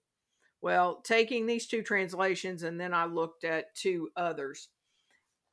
Well, 0.61 1.01
taking 1.03 1.45
these 1.45 1.67
two 1.67 1.83
translations 1.83 2.63
and 2.63 2.79
then 2.79 2.93
I 2.93 3.05
looked 3.05 3.43
at 3.43 3.75
two 3.75 4.09
others. 4.15 4.69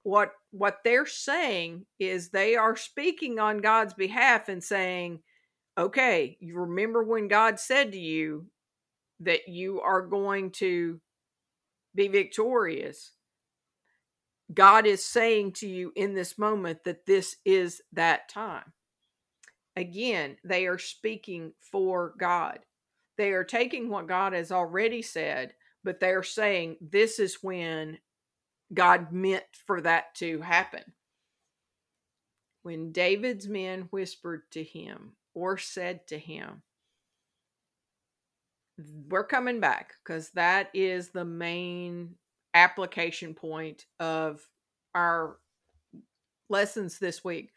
What 0.05 0.33
what 0.53 0.79
they're 0.85 1.07
saying 1.07 1.87
is 1.99 2.31
they 2.31 2.55
are 2.57 2.77
speaking 2.77 3.41
on 3.41 3.59
God's 3.59 3.95
behalf 3.95 4.49
and 4.49 4.63
saying, 4.63 5.23
"Okay, 5.77 6.37
you 6.41 6.57
remember 6.59 7.03
when 7.03 7.29
God 7.29 7.59
said 7.59 7.93
to 7.93 7.99
you 7.99 8.47
that 9.21 9.49
you 9.49 9.81
are 9.81 10.03
going 10.03 10.53
to 10.53 11.01
be 11.95 12.09
victorious. 12.09 13.13
God 14.55 14.87
is 14.87 15.05
saying 15.05 15.53
to 15.53 15.69
you 15.69 15.93
in 15.95 16.15
this 16.15 16.39
moment 16.39 16.85
that 16.85 17.07
this 17.07 17.37
is 17.45 17.81
that 17.93 18.29
time. 18.29 18.73
Again, 19.77 20.37
they 20.45 20.67
are 20.67 20.79
speaking 20.79 21.53
for 21.61 22.15
God. 22.19 22.59
They 23.17 23.31
are 23.33 23.45
taking 23.45 23.89
what 23.89 24.09
God 24.09 24.33
has 24.33 24.53
already 24.53 25.03
said, 25.03 25.55
but 25.85 26.01
they 26.01 26.11
are 26.11 26.23
saying 26.23 26.77
this 26.81 27.19
is 27.19 27.43
when 27.43 27.99
God 28.73 29.13
meant 29.13 29.45
for 29.67 29.81
that 29.81 30.15
to 30.17 30.41
happen. 30.41 30.83
When 32.63 32.93
David's 32.93 33.49
men 33.49 33.89
whispered 33.91 34.43
to 34.53 34.63
him 34.63 35.13
or 35.35 35.59
said 35.59 36.07
to 36.09 36.19
him, 36.19 36.63
We're 39.09 39.25
coming 39.25 39.61
back 39.61 39.95
because 40.03 40.31
that 40.31 40.71
is 40.73 41.11
the 41.11 41.25
main 41.25 42.17
application 42.55 43.35
point 43.35 43.87
of 44.01 44.41
our 44.95 45.37
lessons 46.49 46.99
this 46.99 47.25
week. 47.25 47.51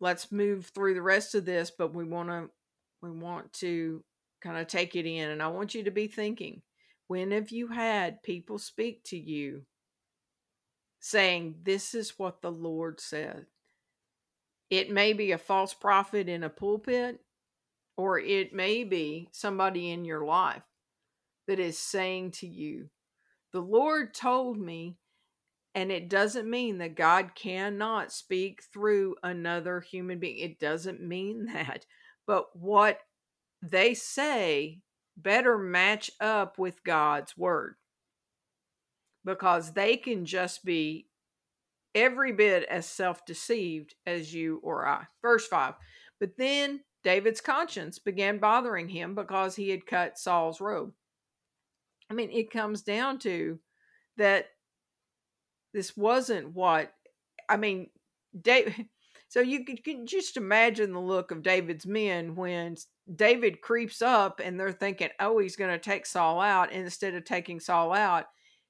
Let's 0.00 0.32
move 0.32 0.66
through 0.66 0.94
the 0.94 1.02
rest 1.02 1.34
of 1.34 1.44
this, 1.44 1.70
but 1.70 1.94
we 1.94 2.04
want 2.04 2.28
to 2.28 2.50
we 3.02 3.10
want 3.10 3.52
to 3.54 4.02
kind 4.40 4.58
of 4.58 4.66
take 4.66 4.96
it 4.96 5.06
in 5.06 5.30
and 5.30 5.42
I 5.42 5.48
want 5.48 5.74
you 5.74 5.84
to 5.84 5.90
be 5.90 6.06
thinking, 6.06 6.62
when 7.08 7.30
have 7.32 7.50
you 7.50 7.68
had 7.68 8.22
people 8.22 8.58
speak 8.58 9.04
to 9.04 9.18
you 9.18 9.62
saying, 11.02 11.56
This 11.64 11.94
is 11.94 12.18
what 12.18 12.40
the 12.40 12.50
Lord 12.50 13.00
said. 13.00 13.46
It 14.70 14.90
may 14.90 15.12
be 15.12 15.32
a 15.32 15.38
false 15.38 15.74
prophet 15.74 16.28
in 16.28 16.42
a 16.42 16.48
pulpit, 16.48 17.20
or 17.98 18.18
it 18.18 18.54
may 18.54 18.84
be 18.84 19.28
somebody 19.32 19.90
in 19.90 20.06
your 20.06 20.24
life 20.24 20.62
that 21.46 21.58
is 21.58 21.78
saying 21.78 22.30
to 22.30 22.46
you, 22.46 22.88
The 23.52 23.60
Lord 23.60 24.14
told 24.14 24.58
me, 24.58 24.96
and 25.74 25.90
it 25.90 26.08
doesn't 26.08 26.48
mean 26.48 26.78
that 26.78 26.96
God 26.96 27.34
cannot 27.34 28.12
speak 28.12 28.62
through 28.72 29.16
another 29.22 29.80
human 29.80 30.18
being. 30.18 30.38
It 30.38 30.58
doesn't 30.58 31.00
mean 31.00 31.46
that. 31.52 31.86
But 32.26 32.54
what 32.56 33.00
they 33.62 33.94
say 33.94 34.80
better 35.16 35.58
match 35.58 36.10
up 36.20 36.58
with 36.58 36.84
God's 36.84 37.36
word 37.36 37.76
because 39.24 39.72
they 39.72 39.96
can 39.96 40.24
just 40.24 40.64
be 40.64 41.08
every 41.94 42.32
bit 42.32 42.64
as 42.64 42.86
self 42.86 43.24
deceived 43.26 43.94
as 44.06 44.32
you 44.34 44.60
or 44.62 44.86
I. 44.86 45.04
Verse 45.20 45.46
5. 45.46 45.74
But 46.18 46.36
then 46.38 46.80
David's 47.04 47.40
conscience 47.40 47.98
began 47.98 48.38
bothering 48.38 48.88
him 48.88 49.14
because 49.14 49.56
he 49.56 49.70
had 49.70 49.86
cut 49.86 50.18
Saul's 50.18 50.60
robe. 50.60 50.92
I 52.12 52.14
mean, 52.14 52.30
it 52.30 52.50
comes 52.50 52.82
down 52.82 53.18
to 53.20 53.58
that 54.18 54.48
this 55.72 55.96
wasn't 55.96 56.54
what, 56.54 56.92
I 57.48 57.56
mean, 57.56 57.88
David. 58.38 58.74
So 59.28 59.40
you 59.40 59.64
can 59.64 60.06
just 60.06 60.36
imagine 60.36 60.92
the 60.92 61.00
look 61.00 61.30
of 61.30 61.42
David's 61.42 61.86
men 61.86 62.34
when 62.34 62.76
David 63.16 63.62
creeps 63.62 64.02
up 64.02 64.42
and 64.44 64.60
they're 64.60 64.72
thinking, 64.72 65.08
oh, 65.20 65.38
he's 65.38 65.56
going 65.56 65.70
to 65.70 65.78
take 65.78 66.04
Saul 66.04 66.38
out. 66.38 66.70
And 66.70 66.82
instead 66.82 67.14
of 67.14 67.24
taking 67.24 67.58
Saul 67.58 67.94
out, 67.94 68.26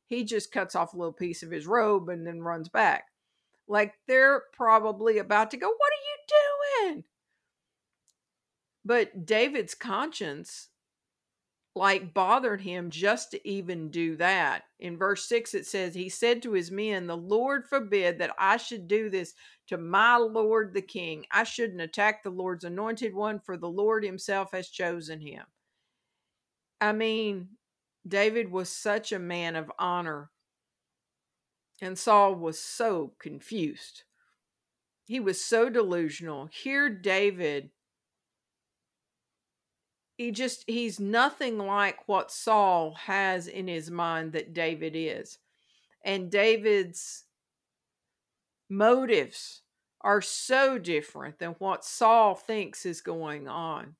he 0.07 0.23
just 0.23 0.53
cuts 0.53 0.77
off 0.77 0.95
a 0.95 0.97
little 0.97 1.13
piece 1.13 1.43
of 1.43 1.51
his 1.51 1.67
robe 1.67 2.09
and 2.11 2.25
then 2.25 2.41
runs 2.41 2.69
back. 2.69 3.07
Like 3.67 3.95
they're 4.07 4.45
probably 4.53 5.19
about 5.19 5.51
to 5.51 5.57
go, 5.57 5.67
What 5.67 5.91
are 5.91 6.87
you 6.87 6.93
doing? 6.93 7.05
But 8.85 9.27
David's 9.27 9.75
conscience 9.75 10.69
like 11.75 12.13
bothered 12.13 12.61
him 12.61 12.91
just 12.91 13.31
to 13.31 13.49
even 13.49 13.91
do 13.91 14.17
that. 14.17 14.65
In 14.79 14.99
verse 14.99 15.27
6, 15.29 15.55
it 15.55 15.67
says, 15.67 15.95
He 15.95 16.09
said 16.09 16.43
to 16.43 16.53
his 16.53 16.71
men, 16.71 17.07
The 17.07 17.17
Lord 17.17 17.67
forbid 17.67 18.19
that 18.19 18.35
I 18.39 18.59
should 18.59 18.89
do 18.89 19.09
this 19.09 19.35
to 19.69 19.79
my 19.79 20.17
Lord 20.17 20.75
the 20.75 20.83
king. 20.83 21.25
I 21.31 21.45
shouldn't 21.45 21.81
attack 21.81 22.23
the 22.23 22.31
Lord's 22.31 22.65
anointed 22.65 23.15
one, 23.15 23.41
for 23.41 23.57
the 23.57 23.71
Lord 23.71 24.05
himself 24.05 24.51
has 24.53 24.69
chosen 24.69 25.21
him. 25.21 25.45
I 26.81 26.93
mean, 26.93 27.49
David 28.07 28.51
was 28.51 28.69
such 28.69 29.13
a 29.13 29.19
man 29.19 29.57
of 29.57 29.71
honor 29.79 30.31
and 31.83 31.99
Saul 31.99 32.37
was 32.37 32.61
so 32.61 33.13
confused. 33.19 34.05
He 35.05 35.19
was 35.19 35.45
so 35.45 35.69
delusional. 35.69 36.49
Here, 36.53 36.89
David, 36.89 37.71
he 40.17 40.31
just, 40.31 40.65
he's 40.67 41.01
nothing 41.01 41.59
like 41.59 42.07
what 42.07 42.31
Saul 42.31 42.95
has 43.07 43.49
in 43.49 43.69
his 43.69 43.91
mind 43.91 44.33
that 44.33 44.53
David 44.53 44.93
is. 44.95 45.39
And 46.05 46.31
David's 46.31 47.25
motives 48.69 49.63
are 50.01 50.21
so 50.21 50.79
different 50.79 51.39
than 51.39 51.51
what 51.59 51.85
Saul 51.85 52.35
thinks 52.35 52.85
is 52.85 53.01
going 53.01 53.49
on. 53.49 53.95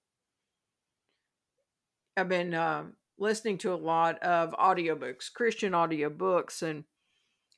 I've 2.17 2.29
been 2.29 2.55
uh, 2.55 2.85
listening 3.19 3.59
to 3.59 3.73
a 3.73 3.77
lot 3.77 4.19
of 4.23 4.53
audiobooks, 4.53 5.33
Christian 5.33 5.73
audiobooks, 5.73 6.63
and 6.63 6.85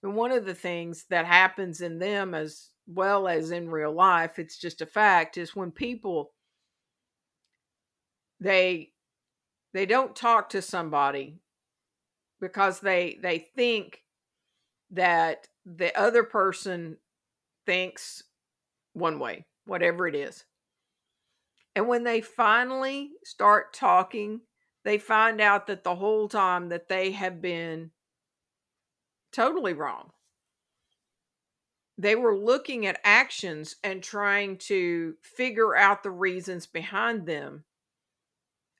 and 0.02 0.14
one 0.14 0.32
of 0.32 0.44
the 0.44 0.54
things 0.54 1.06
that 1.08 1.24
happens 1.24 1.80
in 1.80 1.98
them 1.98 2.34
as 2.34 2.68
well 2.86 3.26
as 3.26 3.50
in 3.50 3.70
real 3.70 3.92
life, 3.92 4.38
it's 4.38 4.58
just 4.58 4.82
a 4.82 4.86
fact, 4.86 5.38
is 5.38 5.56
when 5.56 5.70
people 5.70 6.32
they 8.40 8.92
they 9.72 9.86
don't 9.86 10.14
talk 10.14 10.50
to 10.50 10.62
somebody 10.62 11.40
because 12.40 12.80
they 12.80 13.18
they 13.22 13.38
think 13.38 14.02
that 14.90 15.48
the 15.64 15.96
other 15.98 16.22
person 16.22 16.98
thinks 17.66 18.22
one 18.92 19.18
way, 19.18 19.46
whatever 19.66 20.06
it 20.06 20.14
is. 20.14 20.44
And 21.74 21.88
when 21.88 22.04
they 22.04 22.20
finally 22.20 23.10
start 23.24 23.72
talking, 23.72 24.42
they 24.84 24.98
find 24.98 25.40
out 25.40 25.66
that 25.66 25.82
the 25.82 25.96
whole 25.96 26.28
time 26.28 26.68
that 26.68 26.88
they 26.88 27.10
have 27.12 27.42
been 27.42 27.90
totally 29.32 29.72
wrong. 29.72 30.10
They 31.96 32.14
were 32.14 32.36
looking 32.36 32.86
at 32.86 33.00
actions 33.04 33.76
and 33.82 34.02
trying 34.02 34.58
to 34.58 35.14
figure 35.22 35.76
out 35.76 36.02
the 36.02 36.10
reasons 36.10 36.66
behind 36.66 37.26
them. 37.26 37.64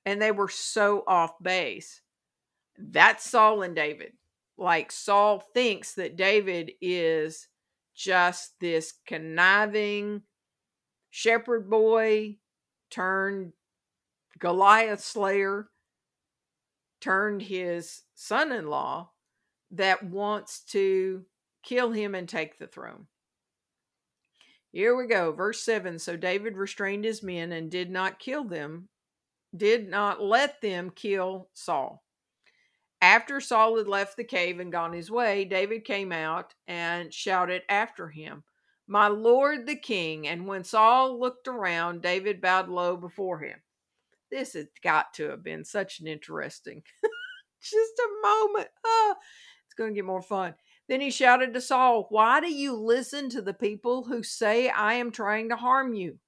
And 0.06 0.20
they 0.20 0.30
were 0.30 0.48
so 0.48 1.04
off 1.06 1.32
base. 1.42 2.02
That's 2.78 3.28
Saul 3.28 3.62
and 3.62 3.74
David. 3.74 4.12
Like 4.56 4.92
Saul 4.92 5.40
thinks 5.40 5.94
that 5.94 6.16
David 6.16 6.72
is 6.80 7.48
just 7.94 8.58
this 8.60 8.92
conniving 9.06 10.22
shepherd 11.10 11.70
boy 11.70 12.36
turned 12.90 13.52
Goliath 14.38 15.00
slayer, 15.00 15.68
turned 17.00 17.42
his 17.42 18.02
son 18.14 18.52
in 18.52 18.66
law 18.66 19.10
that 19.70 20.02
wants 20.02 20.60
to 20.60 21.24
kill 21.62 21.92
him 21.92 22.14
and 22.14 22.28
take 22.28 22.58
the 22.58 22.66
throne. 22.66 23.06
Here 24.72 24.96
we 24.96 25.06
go, 25.06 25.32
verse 25.32 25.60
7. 25.62 25.98
So 25.98 26.16
David 26.16 26.56
restrained 26.56 27.04
his 27.04 27.22
men 27.22 27.52
and 27.52 27.70
did 27.70 27.90
not 27.90 28.18
kill 28.18 28.44
them, 28.44 28.88
did 29.56 29.88
not 29.88 30.22
let 30.22 30.60
them 30.60 30.90
kill 30.90 31.48
Saul. 31.52 32.02
After 33.00 33.40
Saul 33.40 33.76
had 33.76 33.86
left 33.86 34.16
the 34.16 34.24
cave 34.24 34.60
and 34.60 34.72
gone 34.72 34.92
his 34.92 35.10
way, 35.10 35.44
David 35.44 35.84
came 35.84 36.10
out 36.10 36.54
and 36.66 37.12
shouted 37.12 37.62
after 37.68 38.08
him, 38.08 38.44
My 38.86 39.08
lord 39.08 39.66
the 39.66 39.76
king. 39.76 40.26
And 40.26 40.46
when 40.46 40.64
Saul 40.64 41.20
looked 41.20 41.46
around, 41.46 42.00
David 42.00 42.40
bowed 42.40 42.68
low 42.68 42.96
before 42.96 43.40
him. 43.40 43.60
This 44.30 44.54
has 44.54 44.66
got 44.82 45.12
to 45.14 45.28
have 45.28 45.44
been 45.44 45.64
such 45.64 46.00
an 46.00 46.06
interesting, 46.06 46.82
just 47.60 47.74
a 47.98 48.26
moment. 48.26 48.68
Oh, 48.84 49.14
it's 49.66 49.74
going 49.74 49.90
to 49.90 49.94
get 49.94 50.06
more 50.06 50.22
fun. 50.22 50.54
Then 50.88 51.00
he 51.00 51.10
shouted 51.10 51.54
to 51.54 51.60
Saul, 51.60 52.06
Why 52.08 52.40
do 52.40 52.52
you 52.52 52.74
listen 52.74 53.28
to 53.30 53.42
the 53.42 53.54
people 53.54 54.04
who 54.04 54.22
say 54.22 54.68
I 54.70 54.94
am 54.94 55.10
trying 55.10 55.50
to 55.50 55.56
harm 55.56 55.94
you? 55.94 56.18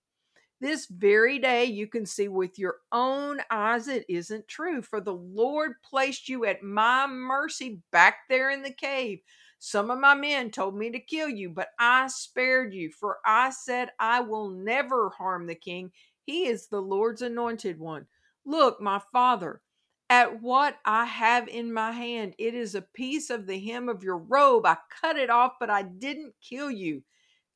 This 0.60 0.86
very 0.86 1.38
day 1.38 1.66
you 1.66 1.86
can 1.86 2.06
see 2.06 2.28
with 2.28 2.58
your 2.58 2.76
own 2.90 3.40
eyes 3.50 3.88
it 3.88 4.06
isn't 4.08 4.48
true, 4.48 4.80
for 4.80 5.00
the 5.00 5.14
Lord 5.14 5.72
placed 5.82 6.28
you 6.28 6.46
at 6.46 6.62
my 6.62 7.06
mercy 7.06 7.82
back 7.92 8.20
there 8.28 8.50
in 8.50 8.62
the 8.62 8.72
cave. 8.72 9.20
Some 9.58 9.90
of 9.90 9.98
my 9.98 10.14
men 10.14 10.50
told 10.50 10.76
me 10.76 10.90
to 10.90 10.98
kill 10.98 11.28
you, 11.28 11.50
but 11.50 11.68
I 11.78 12.06
spared 12.08 12.72
you, 12.72 12.90
for 12.90 13.18
I 13.26 13.50
said, 13.50 13.90
I 13.98 14.20
will 14.20 14.48
never 14.48 15.10
harm 15.10 15.46
the 15.46 15.54
king. 15.54 15.92
He 16.24 16.46
is 16.46 16.68
the 16.68 16.80
Lord's 16.80 17.22
anointed 17.22 17.78
one. 17.78 18.06
Look, 18.44 18.80
my 18.80 19.00
father, 19.12 19.60
at 20.08 20.40
what 20.40 20.76
I 20.84 21.04
have 21.04 21.48
in 21.48 21.72
my 21.72 21.92
hand. 21.92 22.34
It 22.38 22.54
is 22.54 22.74
a 22.74 22.82
piece 22.82 23.30
of 23.30 23.46
the 23.46 23.58
hem 23.58 23.88
of 23.88 24.02
your 24.02 24.18
robe. 24.18 24.64
I 24.66 24.76
cut 25.00 25.16
it 25.16 25.30
off, 25.30 25.54
but 25.58 25.70
I 25.70 25.82
didn't 25.82 26.34
kill 26.40 26.70
you. 26.70 27.02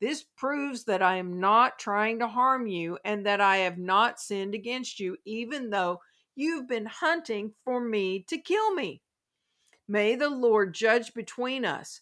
This 0.01 0.25
proves 0.35 0.83
that 0.85 1.03
I 1.03 1.17
am 1.17 1.39
not 1.39 1.77
trying 1.77 2.19
to 2.19 2.27
harm 2.27 2.65
you 2.65 2.97
and 3.05 3.23
that 3.27 3.39
I 3.39 3.57
have 3.57 3.77
not 3.77 4.19
sinned 4.19 4.55
against 4.55 4.99
you, 4.99 5.15
even 5.25 5.69
though 5.69 6.01
you've 6.35 6.67
been 6.67 6.87
hunting 6.87 7.53
for 7.63 7.79
me 7.79 8.25
to 8.27 8.39
kill 8.39 8.73
me. 8.73 9.03
May 9.87 10.15
the 10.15 10.29
Lord 10.29 10.73
judge 10.73 11.13
between 11.13 11.65
us. 11.65 12.01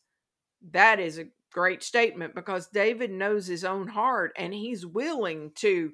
That 0.72 1.02
is 1.02 1.18
a 1.18 1.28
great 1.52 1.84
statement 1.84 2.36
because 2.36 2.68
David 2.68 3.12
knows 3.12 3.48
his 3.48 3.66
own 3.66 3.88
heart 3.90 4.32
and 4.38 4.54
he's 4.54 4.86
willing 4.86 5.52
to 5.56 5.92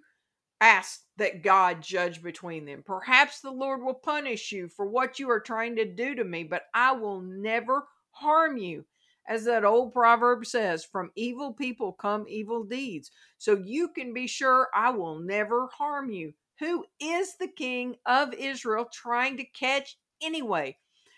ask 0.61 1.01
that 1.17 1.41
God 1.41 1.81
judge 1.81 2.21
between 2.21 2.65
them. 2.65 2.83
Perhaps 2.85 3.39
the 3.39 3.51
Lord 3.51 3.81
will 3.81 3.95
punish 3.95 4.51
you 4.51 4.67
for 4.67 4.85
what 4.85 5.17
you 5.17 5.29
are 5.29 5.39
trying 5.39 5.75
to 5.77 5.85
do 5.85 6.13
to 6.13 6.23
me, 6.23 6.43
but 6.43 6.63
I 6.73 6.91
will 6.91 7.21
never 7.21 7.87
harm 8.11 8.57
you. 8.57 8.85
As 9.27 9.43
that 9.45 9.65
old 9.65 9.91
proverb 9.91 10.45
says, 10.45 10.85
from 10.85 11.11
evil 11.15 11.51
people 11.53 11.93
come 11.93 12.25
evil 12.27 12.63
deeds. 12.63 13.09
So 13.37 13.57
you 13.63 13.89
can 13.89 14.13
be 14.13 14.27
sure 14.27 14.69
I 14.73 14.91
will 14.91 15.19
never 15.19 15.67
harm 15.67 16.11
you. 16.11 16.33
Who 16.59 16.85
is 16.99 17.35
the 17.35 17.47
king 17.47 17.95
of 18.05 18.33
Israel 18.33 18.85
trying 18.93 19.37
to 19.37 19.45
catch 19.45 19.97
anyway? 20.21 20.77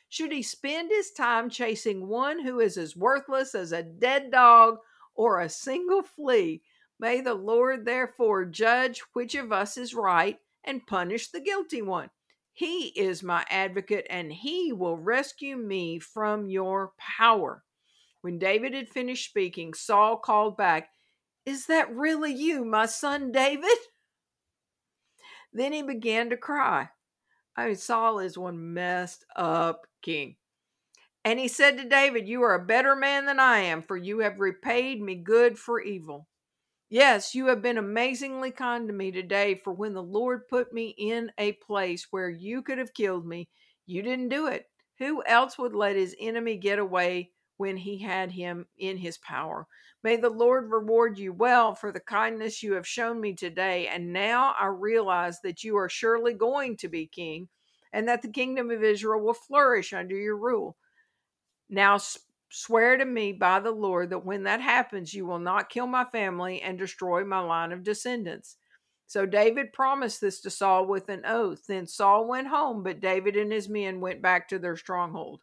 Should 0.10 0.32
he 0.32 0.42
spend 0.42 0.90
his 0.90 1.12
time 1.12 1.50
chasing 1.50 2.08
one 2.08 2.40
who 2.40 2.62
is 2.62 2.78
as 2.78 2.96
worthless 2.96 3.54
as 3.54 3.74
a 3.74 3.84
dead 3.84 4.32
dog 4.32 4.78
or 5.14 5.42
a 5.42 5.50
single 5.50 6.02
flea? 6.02 6.62
May 7.00 7.20
the 7.20 7.34
Lord 7.34 7.84
therefore 7.84 8.46
judge 8.46 9.02
which 9.14 9.36
of 9.36 9.52
us 9.52 9.78
is 9.78 9.94
right 9.94 10.40
and 10.64 10.88
punish 10.88 11.30
the 11.30 11.42
guilty 11.42 11.82
one. 11.82 12.10
He 12.54 12.88
is 12.96 13.22
my 13.22 13.46
advocate 13.50 14.08
and 14.10 14.32
he 14.32 14.72
will 14.72 14.98
rescue 14.98 15.58
me 15.58 16.00
from 16.00 16.50
your 16.50 16.94
power. 16.98 17.64
When 18.28 18.40
David 18.40 18.74
had 18.74 18.90
finished 18.90 19.30
speaking, 19.30 19.74
Saul 19.74 20.18
called 20.18 20.58
back, 20.58 20.90
Is 21.46 21.68
that 21.68 21.96
really 21.96 22.34
you, 22.34 22.66
my 22.66 22.86
son 22.86 23.32
David? 23.32 23.78
Then 25.54 25.72
he 25.72 25.82
began 25.82 26.30
to 26.32 26.36
cry. 26.36 26.90
I 27.56 27.68
mean, 27.68 27.78
Saul 27.78 28.20
is 28.20 28.38
one 28.38 28.74
messed 28.74 29.24
up 29.38 29.88
king. 30.02 30.36
And 31.24 31.40
he 31.40 31.48
said 31.48 31.78
to 31.78 31.88
David, 31.88 32.28
You 32.28 32.44
are 32.44 32.56
a 32.56 32.66
better 32.66 32.98
man 32.98 33.28
than 33.28 33.40
I 33.40 33.60
am, 33.60 33.82
for 33.82 33.96
you 33.96 34.20
have 34.20 34.42
repaid 34.42 35.02
me 35.02 35.16
good 35.16 35.58
for 35.58 35.80
evil. 35.80 36.28
Yes, 36.90 37.34
you 37.34 37.48
have 37.48 37.62
been 37.62 37.78
amazingly 37.78 38.52
kind 38.52 38.90
to 38.90 38.94
me 38.94 39.10
today, 39.10 39.56
for 39.56 39.72
when 39.72 39.94
the 39.94 40.04
Lord 40.04 40.50
put 40.50 40.74
me 40.74 40.94
in 40.98 41.32
a 41.38 41.54
place 41.54 42.08
where 42.12 42.30
you 42.30 42.62
could 42.62 42.78
have 42.78 42.94
killed 42.94 43.26
me, 43.26 43.48
you 43.86 44.02
didn't 44.02 44.28
do 44.28 44.48
it. 44.48 44.66
Who 45.00 45.24
else 45.24 45.58
would 45.58 45.74
let 45.74 45.96
his 45.96 46.14
enemy 46.20 46.58
get 46.58 46.78
away 46.78 47.32
when 47.58 47.78
he 47.78 47.98
had 47.98 48.32
him 48.32 48.66
in 48.78 48.98
his 48.98 49.18
power? 49.18 49.68
May 50.04 50.16
the 50.16 50.30
Lord 50.30 50.72
reward 50.72 51.18
you 51.18 51.34
well 51.34 51.76
for 51.76 51.92
the 51.92 52.00
kindness 52.00 52.64
you 52.64 52.74
have 52.74 52.88
shown 52.88 53.20
me 53.20 53.34
today. 53.34 53.88
And 53.88 54.14
now 54.14 54.56
I 54.60 54.68
realize 54.68 55.42
that 55.42 55.64
you 55.64 55.76
are 55.78 55.90
surely 55.90 56.34
going 56.34 56.78
to 56.78 56.88
be 56.88 57.08
king, 57.08 57.50
and 57.92 58.08
that 58.08 58.22
the 58.22 58.30
kingdom 58.30 58.70
of 58.70 58.84
Israel 58.84 59.22
will 59.22 59.34
flourish 59.34 59.94
under 59.94 60.16
your 60.16 60.38
rule. 60.38 60.78
Now 61.70 61.98
swear 62.50 62.98
to 62.98 63.06
me 63.06 63.34
by 63.34 63.60
the 63.60 63.72
Lord 63.72 64.12
that 64.12 64.26
when 64.26 64.44
that 64.44 64.62
happens, 64.62 65.14
you 65.14 65.26
will 65.26 65.40
not 65.40 65.70
kill 65.70 65.88
my 65.88 66.06
family 66.06 66.62
and 66.62 66.78
destroy 66.78 67.26
my 67.26 67.40
line 67.40 67.72
of 67.72 67.84
descendants. 67.84 68.58
So 69.08 69.26
David 69.26 69.74
promised 69.74 70.22
this 70.22 70.42
to 70.42 70.50
Saul 70.50 70.86
with 70.86 71.10
an 71.10 71.24
oath. 71.26 71.66
Then 71.68 71.88
Saul 71.88 72.28
went 72.28 72.48
home, 72.48 72.84
but 72.84 73.00
David 73.00 73.36
and 73.36 73.52
his 73.52 73.68
men 73.70 74.00
went 74.00 74.22
back 74.22 74.48
to 74.50 74.60
their 74.60 74.78
stronghold. 74.78 75.42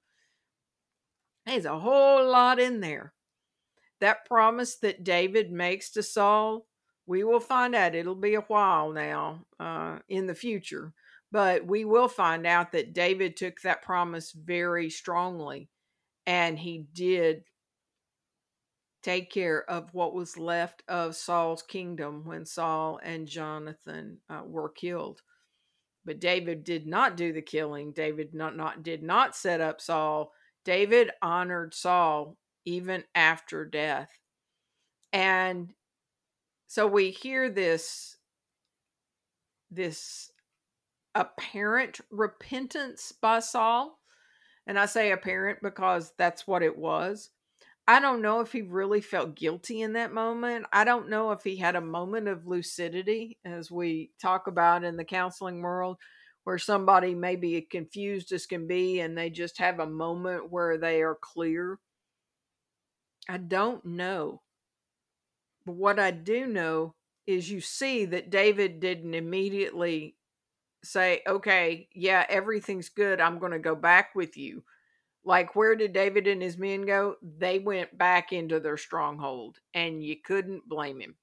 There's 1.46 1.64
a 1.64 1.78
whole 1.78 2.30
lot 2.30 2.58
in 2.58 2.80
there. 2.80 3.12
That 4.00 4.24
promise 4.26 4.76
that 4.76 5.04
David 5.04 5.50
makes 5.50 5.90
to 5.92 6.02
Saul, 6.02 6.66
we 7.06 7.24
will 7.24 7.40
find 7.40 7.74
out. 7.74 7.94
It'll 7.94 8.14
be 8.14 8.34
a 8.34 8.40
while 8.40 8.92
now 8.92 9.46
uh, 9.60 9.98
in 10.08 10.26
the 10.26 10.34
future, 10.34 10.92
but 11.30 11.66
we 11.66 11.84
will 11.84 12.08
find 12.08 12.46
out 12.46 12.72
that 12.72 12.92
David 12.92 13.36
took 13.36 13.60
that 13.60 13.82
promise 13.82 14.32
very 14.32 14.90
strongly 14.90 15.68
and 16.26 16.58
he 16.58 16.86
did 16.92 17.44
take 19.02 19.30
care 19.30 19.68
of 19.68 19.92
what 19.92 20.14
was 20.14 20.38
left 20.38 20.82
of 20.88 21.14
Saul's 21.14 21.62
kingdom 21.62 22.24
when 22.24 22.46
Saul 22.46 22.98
and 23.02 23.28
Jonathan 23.28 24.18
uh, 24.30 24.40
were 24.46 24.70
killed. 24.70 25.20
But 26.06 26.20
David 26.20 26.64
did 26.64 26.86
not 26.86 27.16
do 27.16 27.32
the 27.32 27.42
killing. 27.42 27.92
David 27.92 28.34
not, 28.34 28.56
not 28.56 28.82
did 28.82 29.02
not 29.02 29.36
set 29.36 29.60
up 29.60 29.80
Saul. 29.80 30.32
David 30.64 31.10
honored 31.22 31.74
Saul 31.74 32.36
even 32.64 33.04
after 33.14 33.64
death. 33.64 34.10
And 35.12 35.72
so 36.66 36.86
we 36.86 37.10
hear 37.10 37.50
this 37.50 38.16
this 39.70 40.30
apparent 41.14 42.00
repentance 42.10 43.12
by 43.12 43.40
Saul 43.40 43.98
and 44.66 44.78
I 44.78 44.86
say 44.86 45.12
apparent 45.12 45.60
because 45.62 46.12
that's 46.16 46.46
what 46.46 46.62
it 46.62 46.76
was. 46.76 47.30
I 47.86 48.00
don't 48.00 48.22
know 48.22 48.40
if 48.40 48.50
he 48.50 48.62
really 48.62 49.02
felt 49.02 49.34
guilty 49.34 49.82
in 49.82 49.92
that 49.92 50.12
moment. 50.12 50.64
I 50.72 50.84
don't 50.84 51.10
know 51.10 51.32
if 51.32 51.44
he 51.44 51.56
had 51.56 51.76
a 51.76 51.82
moment 51.82 52.28
of 52.28 52.46
lucidity, 52.46 53.36
as 53.44 53.70
we 53.70 54.10
talk 54.20 54.46
about 54.46 54.84
in 54.84 54.96
the 54.96 55.04
counseling 55.04 55.60
world, 55.60 55.98
where 56.44 56.58
somebody 56.58 57.14
may 57.14 57.36
be 57.36 57.60
confused 57.62 58.32
as 58.32 58.46
can 58.46 58.66
be 58.66 59.00
and 59.00 59.16
they 59.16 59.30
just 59.30 59.58
have 59.58 59.80
a 59.80 59.86
moment 59.86 60.52
where 60.52 60.78
they 60.78 61.02
are 61.02 61.16
clear. 61.20 61.78
I 63.28 63.38
don't 63.38 63.84
know. 63.84 64.42
But 65.66 65.76
what 65.76 65.98
I 65.98 66.10
do 66.10 66.46
know 66.46 66.94
is 67.26 67.50
you 67.50 67.62
see 67.62 68.04
that 68.04 68.30
David 68.30 68.80
didn't 68.80 69.14
immediately 69.14 70.16
say, 70.82 71.22
okay, 71.26 71.88
yeah, 71.94 72.26
everything's 72.28 72.90
good. 72.90 73.20
I'm 73.20 73.38
going 73.38 73.52
to 73.52 73.58
go 73.58 73.74
back 73.74 74.14
with 74.14 74.36
you. 74.36 74.62
Like, 75.24 75.56
where 75.56 75.74
did 75.74 75.94
David 75.94 76.26
and 76.26 76.42
his 76.42 76.58
men 76.58 76.84
go? 76.84 77.16
They 77.22 77.58
went 77.58 77.96
back 77.96 78.34
into 78.34 78.60
their 78.60 78.76
stronghold, 78.76 79.56
and 79.72 80.04
you 80.04 80.16
couldn't 80.22 80.68
blame 80.68 81.00
him 81.00 81.14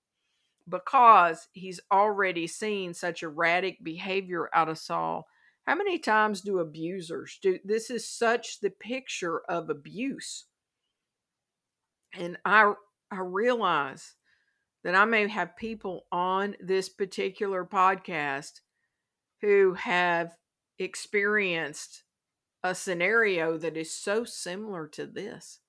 because 0.71 1.47
he's 1.51 1.79
already 1.91 2.47
seen 2.47 2.95
such 2.95 3.21
erratic 3.21 3.83
behavior 3.83 4.49
out 4.53 4.69
of 4.69 4.79
Saul. 4.79 5.27
How 5.67 5.75
many 5.75 5.99
times 5.99 6.41
do 6.41 6.57
abusers 6.57 7.37
do 7.41 7.59
this? 7.63 7.91
Is 7.91 8.07
such 8.09 8.61
the 8.61 8.71
picture 8.71 9.41
of 9.47 9.69
abuse. 9.69 10.45
And 12.13 12.37
I 12.43 12.73
I 13.11 13.19
realize 13.19 14.15
that 14.83 14.95
I 14.95 15.05
may 15.05 15.27
have 15.27 15.55
people 15.55 16.07
on 16.11 16.55
this 16.59 16.89
particular 16.89 17.63
podcast 17.63 18.61
who 19.41 19.75
have 19.75 20.35
experienced 20.79 22.03
a 22.63 22.73
scenario 22.73 23.57
that 23.57 23.77
is 23.77 23.91
so 23.93 24.23
similar 24.23 24.87
to 24.87 25.05
this, 25.05 25.59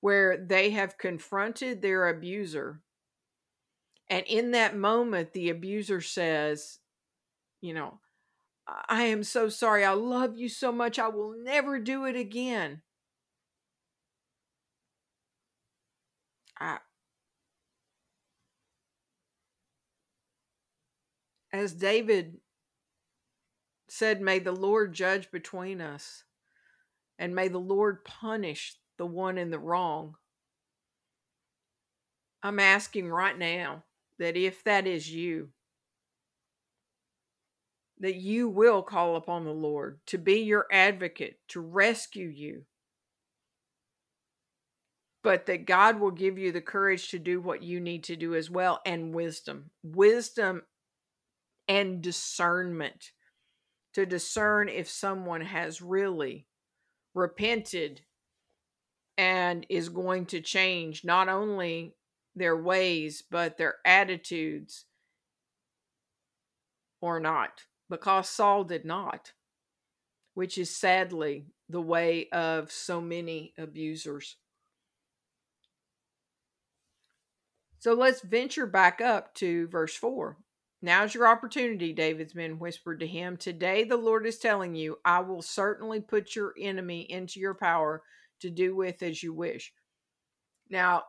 where 0.00 0.36
they 0.36 0.70
have 0.70 0.98
confronted 0.98 1.82
their 1.82 2.08
abuser. 2.08 2.80
And 4.12 4.26
in 4.26 4.50
that 4.50 4.76
moment, 4.76 5.32
the 5.32 5.48
abuser 5.48 6.02
says, 6.02 6.80
You 7.62 7.72
know, 7.72 7.98
I 8.86 9.04
am 9.04 9.24
so 9.24 9.48
sorry. 9.48 9.86
I 9.86 9.94
love 9.94 10.36
you 10.36 10.50
so 10.50 10.70
much. 10.70 10.98
I 10.98 11.08
will 11.08 11.34
never 11.42 11.78
do 11.78 12.04
it 12.04 12.14
again. 12.14 12.82
I, 16.60 16.76
as 21.50 21.72
David 21.72 22.36
said, 23.88 24.20
May 24.20 24.40
the 24.40 24.52
Lord 24.52 24.92
judge 24.92 25.30
between 25.30 25.80
us, 25.80 26.24
and 27.18 27.34
may 27.34 27.48
the 27.48 27.56
Lord 27.56 28.04
punish 28.04 28.76
the 28.98 29.06
one 29.06 29.38
in 29.38 29.50
the 29.50 29.58
wrong. 29.58 30.16
I'm 32.42 32.58
asking 32.58 33.08
right 33.08 33.38
now 33.38 33.84
that 34.18 34.36
if 34.36 34.62
that 34.64 34.86
is 34.86 35.10
you, 35.10 35.48
that 37.98 38.16
you 38.16 38.48
will 38.48 38.82
call 38.82 39.16
upon 39.16 39.44
the 39.44 39.52
Lord 39.52 40.00
to 40.06 40.18
be 40.18 40.40
your 40.40 40.66
advocate, 40.72 41.38
to 41.48 41.60
rescue 41.60 42.28
you, 42.28 42.64
but 45.22 45.46
that 45.46 45.66
God 45.66 46.00
will 46.00 46.10
give 46.10 46.36
you 46.36 46.50
the 46.50 46.60
courage 46.60 47.10
to 47.10 47.18
do 47.18 47.40
what 47.40 47.62
you 47.62 47.80
need 47.80 48.04
to 48.04 48.16
do 48.16 48.34
as 48.34 48.50
well 48.50 48.80
and 48.84 49.14
wisdom. 49.14 49.70
Wisdom 49.84 50.62
and 51.68 52.02
discernment 52.02 53.12
to 53.94 54.04
discern 54.04 54.68
if 54.68 54.88
someone 54.88 55.42
has 55.42 55.80
really 55.80 56.46
repented 57.14 58.00
and 59.16 59.66
is 59.68 59.88
going 59.88 60.26
to 60.26 60.40
change 60.40 61.04
not 61.04 61.28
only 61.28 61.94
their 62.34 62.56
ways 62.56 63.22
but 63.30 63.58
their 63.58 63.76
attitudes 63.84 64.86
or 67.00 67.20
not 67.20 67.62
because 67.90 68.28
Saul 68.28 68.64
did 68.64 68.84
not 68.84 69.32
which 70.34 70.56
is 70.56 70.74
sadly 70.74 71.46
the 71.68 71.80
way 71.80 72.28
of 72.30 72.70
so 72.72 73.00
many 73.00 73.52
abusers 73.58 74.36
so 77.78 77.94
let's 77.94 78.22
venture 78.22 78.66
back 78.66 79.00
up 79.00 79.34
to 79.34 79.68
verse 79.68 79.94
4 79.94 80.36
Now's 80.84 81.14
your 81.14 81.28
opportunity, 81.28 81.92
David's 81.92 82.34
men 82.34 82.58
whispered 82.58 82.98
to 83.00 83.06
him. 83.06 83.36
Today 83.36 83.84
the 83.84 83.96
Lord 83.96 84.26
is 84.26 84.38
telling 84.38 84.74
you, 84.74 84.98
I 85.04 85.20
will 85.20 85.40
certainly 85.40 86.00
put 86.00 86.34
your 86.34 86.54
enemy 86.58 87.02
into 87.08 87.38
your 87.38 87.54
power 87.54 88.02
to 88.40 88.50
do 88.50 88.74
with 88.74 89.00
as 89.00 89.22
you 89.22 89.32
wish. 89.32 89.72
Now, 90.68 91.04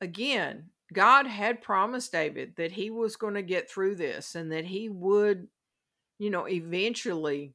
again, 0.00 0.70
God 0.92 1.26
had 1.26 1.62
promised 1.62 2.12
David 2.12 2.54
that 2.56 2.72
he 2.72 2.90
was 2.90 3.16
going 3.16 3.34
to 3.34 3.42
get 3.42 3.70
through 3.70 3.96
this 3.96 4.34
and 4.34 4.52
that 4.52 4.66
he 4.66 4.88
would, 4.88 5.48
you 6.18 6.30
know, 6.30 6.46
eventually 6.48 7.54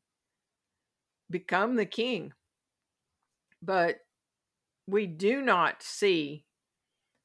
become 1.30 1.75
the 1.75 1.86
king. 1.86 2.34
But 3.62 3.99
we 4.88 5.06
do 5.06 5.41
not 5.41 5.84
see 5.84 6.45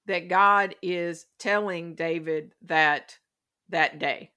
that 0.06 0.28
God 0.28 0.74
is 0.82 1.26
telling 1.38 1.94
David 1.94 2.52
that 2.62 3.18
that 3.70 3.98
day. 3.98 4.30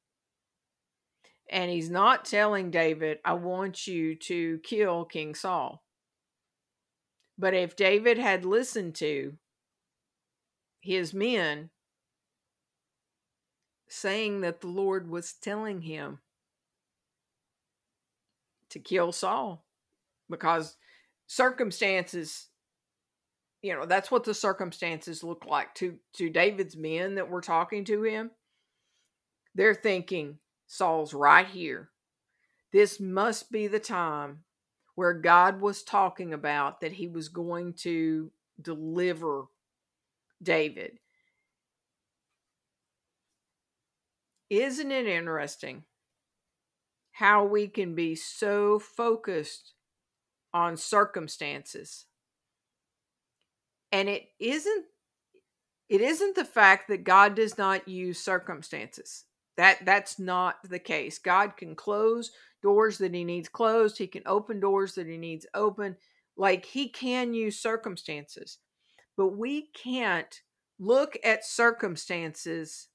And 1.50 1.70
he's 1.72 1.90
not 1.90 2.26
telling 2.26 2.72
David, 2.72 3.20
I 3.24 3.34
want 3.34 3.88
you 3.88 4.16
to 4.16 4.60
kill 4.60 5.06
King 5.06 5.36
Saul. 5.36 5.84
But 7.38 7.54
if 7.54 7.76
David 7.76 8.18
had 8.18 8.46
listened 8.46 8.96
to 8.96 9.34
his 10.88 11.14
men 11.14 11.70
saying 13.90 14.40
that 14.42 14.62
the 14.62 14.68
Lord 14.68 15.10
was 15.10 15.34
telling 15.34 15.82
him 15.82 16.20
to 18.70 18.80
kill 18.80 19.12
Saul, 19.12 19.66
because 20.30 20.78
circumstances 21.28 22.48
you 23.62 23.74
know, 23.74 23.86
that's 23.86 24.12
what 24.12 24.24
the 24.24 24.34
circumstances 24.34 25.24
look 25.24 25.46
like 25.46 25.76
to 25.76 25.98
to 26.14 26.30
David's 26.30 26.78
men 26.78 27.16
that 27.16 27.30
were 27.30 27.42
talking 27.42 27.84
to 27.86 28.04
him. 28.04 28.32
They're 29.56 29.76
thinking 29.76 30.38
Saul's 30.68 31.14
right 31.14 31.48
here. 31.48 31.90
This 32.72 33.00
must 33.00 33.52
be 33.52 33.68
the 33.68 33.80
time 33.80 34.44
where 34.96 35.14
God 35.14 35.60
was 35.60 35.84
talking 35.84 36.34
about 36.34 36.80
that 36.80 36.94
he 36.94 37.10
was 37.10 37.28
going 37.28 37.74
to 37.74 38.32
deliver 38.62 39.48
David. 40.42 41.00
Isn't 44.50 44.92
it 44.92 45.08
interesting 45.08 45.84
how 47.12 47.44
we 47.44 47.68
can 47.68 47.96
be 47.96 48.16
so 48.16 48.80
focused 48.80 49.74
on 50.54 50.78
circumstances? 50.78 52.06
And 53.92 54.08
it 54.08 54.30
isn't 54.40 54.86
it 55.90 56.02
isn't 56.02 56.36
the 56.36 56.46
fact 56.46 56.90
that 56.90 57.06
God 57.06 57.36
does 57.36 57.58
not 57.58 57.88
use 57.88 58.20
circumstances. 58.20 59.24
That 59.56 59.86
that's 59.86 60.20
not 60.20 60.58
the 60.64 60.80
case. 60.80 61.18
God 61.20 61.58
can 61.58 61.76
close 61.76 62.32
doors 62.62 62.98
that 63.00 63.14
he 63.14 63.24
needs 63.24 63.50
closed. 63.50 63.98
He 63.98 64.08
can 64.08 64.24
open 64.26 64.60
doors 64.60 64.96
that 64.96 65.08
he 65.08 65.18
needs 65.18 65.46
open. 65.54 65.98
Like 66.36 66.66
he 66.66 66.90
can 66.90 67.34
use 67.34 67.60
circumstances. 67.60 68.60
But 69.18 69.36
we 69.36 69.64
can't 69.74 70.42
look 70.80 71.18
at 71.24 71.44
circumstances 71.44 72.88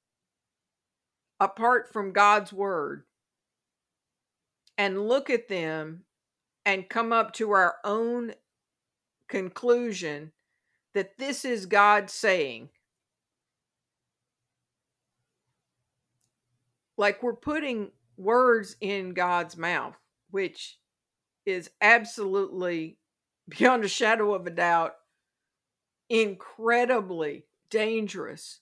apart 1.40 1.92
from 1.92 2.12
God's 2.12 2.52
word 2.52 3.02
and 4.78 5.08
look 5.08 5.28
at 5.28 5.48
them 5.48 6.04
and 6.64 6.88
come 6.88 7.12
up 7.12 7.32
to 7.34 7.50
our 7.50 7.76
own 7.84 8.34
conclusion 9.28 10.30
that 10.94 11.18
this 11.18 11.44
is 11.44 11.66
God 11.66 12.08
saying. 12.08 12.68
Like 16.96 17.22
we're 17.22 17.34
putting 17.34 17.90
words 18.16 18.76
in 18.80 19.14
God's 19.14 19.56
mouth, 19.56 19.96
which 20.30 20.78
is 21.44 21.70
absolutely, 21.80 22.98
beyond 23.48 23.84
a 23.84 23.88
shadow 23.88 24.34
of 24.34 24.46
a 24.46 24.50
doubt, 24.50 24.94
incredibly 26.12 27.46
dangerous 27.70 28.60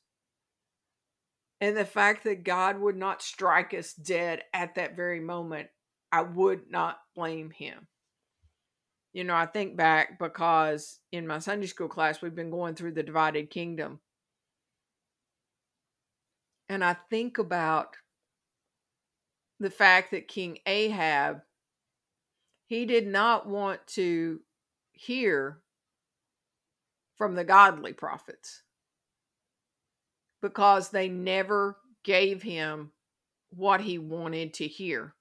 and 1.60 1.76
the 1.76 1.84
fact 1.84 2.24
that 2.24 2.44
God 2.44 2.80
would 2.80 2.96
not 2.96 3.22
strike 3.22 3.74
us 3.74 3.92
dead 3.92 4.44
at 4.54 4.76
that 4.76 4.96
very 4.96 5.20
moment, 5.20 5.68
I 6.10 6.22
would 6.22 6.70
not 6.70 7.00
blame 7.14 7.50
him. 7.50 7.88
You 9.12 9.24
know, 9.24 9.34
I 9.34 9.46
think 9.46 9.76
back 9.76 10.18
because 10.18 11.00
in 11.10 11.26
my 11.26 11.40
Sunday 11.40 11.66
school 11.66 11.88
class, 11.88 12.22
we've 12.22 12.34
been 12.34 12.50
going 12.50 12.76
through 12.76 12.92
the 12.92 13.02
divided 13.02 13.50
kingdom. 13.50 13.98
And 16.68 16.84
I 16.84 16.94
think 17.10 17.38
about 17.38 17.96
the 19.58 19.70
fact 19.70 20.12
that 20.12 20.28
King 20.28 20.58
Ahab, 20.64 21.40
he 22.68 22.86
did 22.86 23.08
not 23.08 23.48
want 23.48 23.84
to 23.88 24.40
hear 24.92 25.58
from 27.20 27.34
the 27.34 27.44
godly 27.44 27.92
prophets 27.92 28.62
because 30.40 30.88
they 30.88 31.06
never 31.06 31.76
gave 32.02 32.42
him 32.42 32.92
what 33.50 33.82
he 33.82 33.98
wanted 33.98 34.54
to 34.54 34.66
hear. 34.66 35.12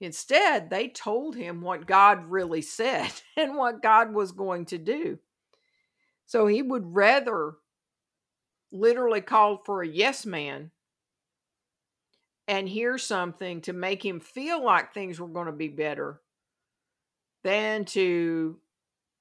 Instead, 0.00 0.68
they 0.68 0.88
told 0.88 1.36
him 1.36 1.60
what 1.60 1.86
God 1.86 2.28
really 2.28 2.60
said 2.60 3.12
and 3.36 3.54
what 3.54 3.84
God 3.84 4.12
was 4.12 4.32
going 4.32 4.64
to 4.64 4.78
do. 4.78 5.20
So 6.26 6.48
he 6.48 6.60
would 6.60 6.92
rather 6.92 7.52
literally 8.72 9.20
call 9.20 9.62
for 9.64 9.82
a 9.82 9.88
yes 9.88 10.26
man 10.26 10.72
and 12.48 12.68
hear 12.68 12.98
something 12.98 13.60
to 13.60 13.72
make 13.72 14.04
him 14.04 14.18
feel 14.18 14.64
like 14.64 14.92
things 14.92 15.20
were 15.20 15.28
going 15.28 15.46
to 15.46 15.52
be 15.52 15.68
better 15.68 16.20
than 17.44 17.84
to 17.84 18.58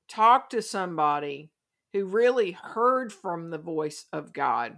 talk 0.07 0.49
to 0.49 0.63
somebody 0.63 1.51
who 1.93 2.05
really 2.05 2.51
heard 2.51 3.11
from 3.11 3.49
the 3.49 3.57
voice 3.57 4.05
of 4.13 4.33
God 4.33 4.77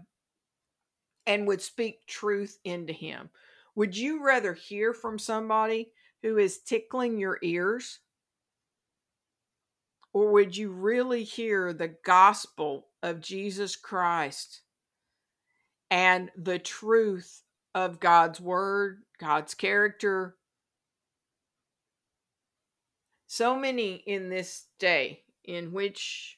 and 1.27 1.47
would 1.47 1.61
speak 1.61 2.05
truth 2.07 2.57
into 2.63 2.93
him. 2.93 3.29
Would 3.75 3.95
you 3.95 4.23
rather 4.23 4.53
hear 4.53 4.93
from 4.93 5.19
somebody 5.19 5.91
who 6.23 6.37
is 6.37 6.59
tickling 6.59 7.17
your 7.17 7.37
ears? 7.41 7.99
Or 10.13 10.31
would 10.31 10.57
you 10.57 10.71
really 10.71 11.23
hear 11.23 11.71
the 11.71 11.95
gospel 12.03 12.87
of 13.01 13.21
Jesus 13.21 13.75
Christ 13.75 14.61
and 15.89 16.29
the 16.35 16.59
truth 16.59 17.43
of 17.73 17.99
God's 17.99 18.41
word, 18.41 19.03
God's 19.19 19.53
character? 19.53 20.35
So 23.27 23.55
many 23.55 23.95
in 23.95 24.29
this 24.29 24.65
day 24.79 25.21
in 25.45 25.71
which 25.71 26.37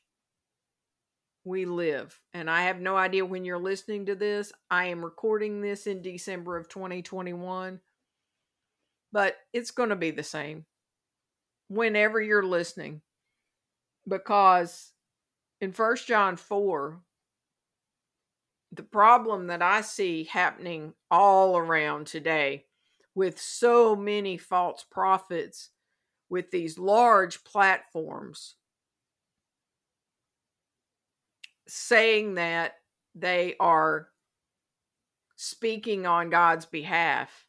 we 1.44 1.66
live. 1.66 2.20
And 2.34 2.50
I 2.50 2.64
have 2.64 2.80
no 2.80 2.96
idea 2.96 3.26
when 3.26 3.46
you're 3.46 3.58
listening 3.58 4.06
to 4.08 4.16
this. 4.16 4.52
I 4.70 4.86
am 4.86 5.04
recording 5.04 5.62
this 5.62 5.88
in 5.88 6.02
December 6.02 6.58
of 6.58 6.70
2021, 6.70 7.80
but 9.12 9.36
it's 9.52 9.72
going 9.72 9.90
to 9.90 9.96
be 9.96 10.12
the 10.12 10.24
same 10.24 10.66
whenever 11.68 12.22
you're 12.22 12.44
listening 12.44 13.02
because 14.08 14.92
in 15.62 15.72
First 15.72 16.08
John 16.08 16.36
4 16.36 17.02
the 18.72 18.84
problem 18.84 19.48
that 19.48 19.62
I 19.62 19.82
see 19.82 20.24
happening 20.24 20.94
all 21.12 21.58
around 21.58 22.08
today 22.08 22.66
with 23.14 23.40
so 23.40 23.96
many 23.96 24.38
false 24.38 24.84
prophets 24.90 25.70
with 26.30 26.50
these 26.50 26.80
large 26.80 27.44
platforms 27.44 28.56
saying 31.68 32.36
that 32.36 32.76
they 33.16 33.56
are 33.60 34.10
speaking 35.36 36.06
on 36.06 36.30
God's 36.30 36.66
behalf. 36.66 37.48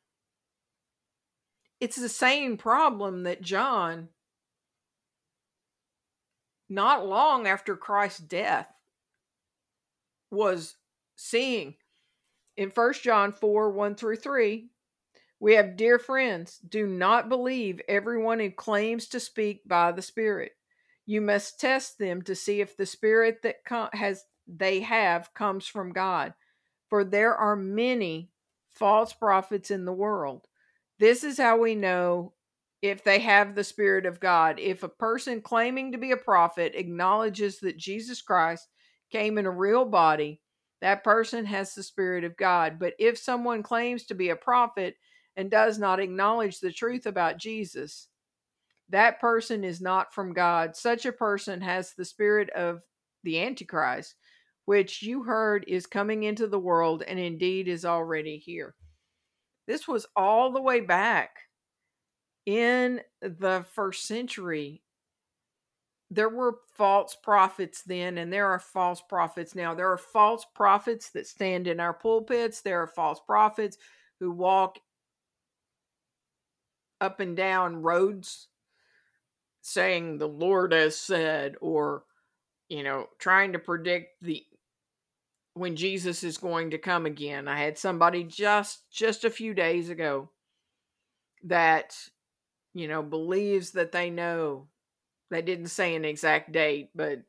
It's 1.80 1.96
the 1.96 2.08
same 2.08 2.56
problem 2.56 3.24
that 3.24 3.42
John, 3.42 4.08
not 6.68 7.06
long 7.06 7.46
after 7.46 7.76
Christ's 7.76 8.20
death, 8.20 8.68
was 10.30 10.76
seeing. 11.16 11.74
In 12.56 12.70
1 12.70 12.92
John 13.02 13.32
4 13.32 13.70
1 13.70 13.94
through 13.96 14.16
3, 14.16 14.68
we 15.40 15.54
have 15.54 15.76
dear 15.76 15.98
friends, 15.98 16.58
do 16.58 16.86
not 16.86 17.28
believe 17.28 17.80
everyone 17.88 18.40
who 18.40 18.50
claims 18.50 19.08
to 19.08 19.20
speak 19.20 19.66
by 19.66 19.92
the 19.92 20.02
Spirit 20.02 20.52
you 21.06 21.20
must 21.20 21.60
test 21.60 21.98
them 21.98 22.22
to 22.22 22.34
see 22.34 22.60
if 22.60 22.76
the 22.76 22.86
spirit 22.86 23.42
that 23.42 23.64
com- 23.64 23.90
has 23.92 24.24
they 24.46 24.80
have 24.80 25.32
comes 25.34 25.66
from 25.66 25.92
God. 25.92 26.34
For 26.88 27.04
there 27.04 27.34
are 27.34 27.56
many 27.56 28.30
false 28.70 29.12
prophets 29.12 29.70
in 29.70 29.84
the 29.84 29.92
world. 29.92 30.46
This 30.98 31.24
is 31.24 31.38
how 31.38 31.58
we 31.58 31.74
know 31.74 32.34
if 32.82 33.02
they 33.02 33.18
have 33.20 33.54
the 33.54 33.64
spirit 33.64 34.04
of 34.06 34.20
God. 34.20 34.58
If 34.60 34.82
a 34.82 34.88
person 34.88 35.40
claiming 35.40 35.92
to 35.92 35.98
be 35.98 36.12
a 36.12 36.16
prophet 36.16 36.72
acknowledges 36.74 37.58
that 37.60 37.78
Jesus 37.78 38.20
Christ 38.20 38.68
came 39.10 39.38
in 39.38 39.46
a 39.46 39.50
real 39.50 39.84
body, 39.84 40.40
that 40.82 41.02
person 41.02 41.46
has 41.46 41.74
the 41.74 41.82
spirit 41.82 42.24
of 42.24 42.36
God. 42.36 42.78
But 42.78 42.94
if 42.98 43.16
someone 43.16 43.62
claims 43.62 44.04
to 44.04 44.14
be 44.14 44.28
a 44.28 44.36
prophet 44.36 44.96
and 45.36 45.50
does 45.50 45.78
not 45.78 45.98
acknowledge 45.98 46.60
the 46.60 46.72
truth 46.72 47.06
about 47.06 47.38
Jesus, 47.38 48.08
that 48.90 49.20
person 49.20 49.64
is 49.64 49.80
not 49.80 50.12
from 50.12 50.32
God. 50.32 50.76
Such 50.76 51.06
a 51.06 51.12
person 51.12 51.60
has 51.60 51.92
the 51.92 52.04
spirit 52.04 52.50
of 52.50 52.80
the 53.22 53.40
Antichrist, 53.40 54.14
which 54.66 55.02
you 55.02 55.24
heard 55.24 55.64
is 55.66 55.86
coming 55.86 56.24
into 56.24 56.46
the 56.46 56.58
world 56.58 57.02
and 57.06 57.18
indeed 57.18 57.68
is 57.68 57.84
already 57.84 58.38
here. 58.38 58.74
This 59.66 59.88
was 59.88 60.06
all 60.14 60.52
the 60.52 60.60
way 60.60 60.80
back 60.80 61.30
in 62.44 63.00
the 63.22 63.64
first 63.74 64.06
century. 64.06 64.82
There 66.10 66.28
were 66.28 66.58
false 66.76 67.16
prophets 67.20 67.82
then, 67.82 68.18
and 68.18 68.30
there 68.30 68.46
are 68.46 68.58
false 68.58 69.00
prophets 69.00 69.54
now. 69.54 69.74
There 69.74 69.90
are 69.90 69.98
false 69.98 70.44
prophets 70.54 71.10
that 71.10 71.26
stand 71.26 71.66
in 71.66 71.80
our 71.80 71.94
pulpits. 71.94 72.60
There 72.60 72.82
are 72.82 72.86
false 72.86 73.20
prophets 73.26 73.78
who 74.20 74.30
walk 74.30 74.78
up 77.00 77.20
and 77.20 77.36
down 77.36 77.82
roads 77.82 78.48
saying 79.64 80.18
the 80.18 80.28
Lord 80.28 80.72
has 80.72 80.96
said, 80.96 81.56
or, 81.60 82.04
you 82.68 82.82
know, 82.82 83.06
trying 83.18 83.52
to 83.52 83.58
predict 83.58 84.22
the 84.22 84.44
when 85.54 85.76
Jesus 85.76 86.24
is 86.24 86.36
going 86.36 86.70
to 86.70 86.78
come 86.78 87.06
again. 87.06 87.46
I 87.46 87.58
had 87.58 87.78
somebody 87.78 88.24
just 88.24 88.90
just 88.90 89.24
a 89.24 89.30
few 89.30 89.54
days 89.54 89.88
ago 89.88 90.30
that 91.44 91.96
you 92.74 92.88
know 92.88 93.02
believes 93.02 93.72
that 93.72 93.92
they 93.92 94.10
know 94.10 94.66
they 95.30 95.42
didn't 95.42 95.68
say 95.68 95.94
an 95.94 96.04
exact 96.04 96.50
date 96.50 96.90
but 96.94 97.20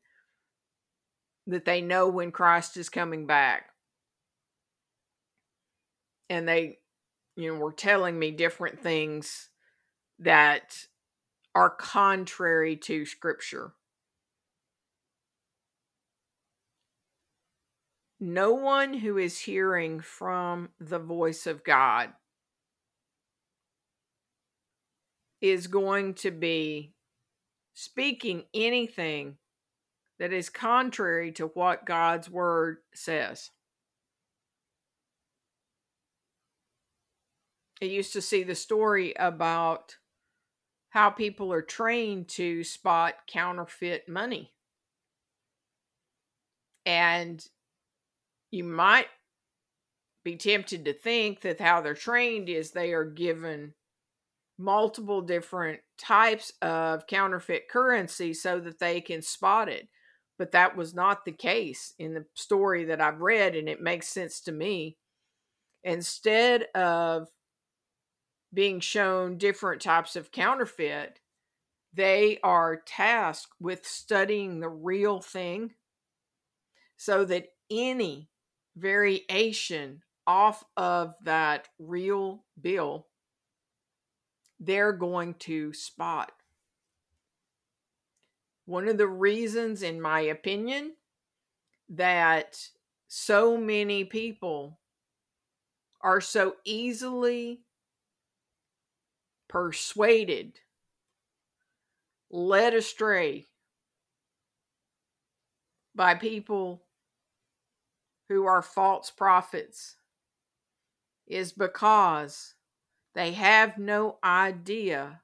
that 1.47 1.65
they 1.65 1.81
know 1.81 2.09
when 2.09 2.31
Christ 2.31 2.77
is 2.77 2.89
coming 2.89 3.25
back. 3.25 3.69
And 6.29 6.47
they, 6.47 6.79
you 7.35 7.53
know, 7.53 7.59
were 7.59 7.71
telling 7.71 8.17
me 8.17 8.31
different 8.31 8.79
things 8.79 9.49
that 10.19 10.87
are 11.55 11.69
contrary 11.69 12.75
to 12.75 13.05
Scripture. 13.05 13.71
No 18.19 18.53
one 18.53 18.93
who 18.93 19.17
is 19.17 19.39
hearing 19.39 20.01
from 20.01 20.69
the 20.79 20.99
voice 20.99 21.47
of 21.47 21.63
God 21.63 22.09
is 25.41 25.67
going 25.67 26.13
to 26.15 26.31
be 26.31 26.93
speaking 27.73 28.43
anything 28.53 29.37
that 30.17 30.33
is 30.33 30.49
contrary 30.49 31.31
to 31.33 31.47
what 31.47 31.85
God's 31.85 32.29
word 32.29 32.77
says. 32.93 33.51
I 37.81 37.85
used 37.85 38.13
to 38.13 38.21
see 38.21 38.43
the 38.43 38.55
story 38.55 39.13
about 39.17 39.97
how 40.95 41.09
people 41.09 41.51
are 41.51 41.61
trained 41.61 42.29
to 42.29 42.63
spot 42.63 43.15
counterfeit 43.27 44.07
money. 44.07 44.53
And 46.85 47.45
you 48.49 48.63
might 48.63 49.07
be 50.23 50.37
tempted 50.37 50.85
to 50.85 50.93
think 50.93 51.41
that 51.41 51.59
how 51.59 51.81
they're 51.81 51.95
trained 51.95 52.47
is 52.47 52.71
they 52.71 52.93
are 52.93 53.03
given 53.03 53.73
multiple 54.57 55.21
different 55.21 55.81
types 55.97 56.53
of 56.61 57.05
counterfeit 57.07 57.67
currency 57.67 58.33
so 58.33 58.61
that 58.61 58.79
they 58.79 59.01
can 59.01 59.21
spot 59.21 59.67
it. 59.67 59.89
But 60.39 60.53
that 60.53 60.77
was 60.77 60.93
not 60.93 61.25
the 61.25 61.33
case 61.33 61.93
in 61.99 62.13
the 62.13 62.25
story 62.35 62.85
that 62.85 63.01
I've 63.01 63.19
read, 63.19 63.53
and 63.53 63.67
it 63.67 63.81
makes 63.81 64.07
sense 64.07 64.39
to 64.41 64.53
me. 64.53 64.95
Instead 65.83 66.67
of 66.73 67.27
being 68.55 68.79
shown 68.79 69.37
different 69.37 69.81
types 69.81 70.15
of 70.15 70.31
counterfeit, 70.31 71.19
they 71.93 72.39
are 72.43 72.81
tasked 72.85 73.53
with 73.59 73.85
studying 73.85 74.59
the 74.59 74.69
real 74.69 75.21
thing 75.21 75.73
so 76.97 77.23
that 77.25 77.49
any 77.69 78.29
variation 78.75 80.01
off 80.25 80.63
of 80.75 81.13
that 81.21 81.67
real 81.77 82.43
bill 82.59 83.05
they're 84.59 84.93
going 84.93 85.33
to 85.33 85.73
spot. 85.73 86.31
One 88.65 88.87
of 88.87 88.97
the 88.97 89.07
reasons, 89.07 89.83
in 89.83 90.01
my 90.01 90.21
opinion, 90.21 90.93
that 91.89 92.57
so 93.07 93.57
many 93.57 94.05
people 94.05 94.79
are 96.01 96.21
so 96.21 96.55
easily 96.63 97.64
persuaded, 99.47 100.59
led 102.29 102.73
astray 102.73 103.47
by 105.95 106.15
people 106.15 106.83
who 108.29 108.45
are 108.45 108.61
false 108.61 109.11
prophets 109.11 109.95
is 111.27 111.51
because 111.51 112.55
they 113.13 113.31
have 113.33 113.77
no 113.77 114.17
idea 114.23 115.21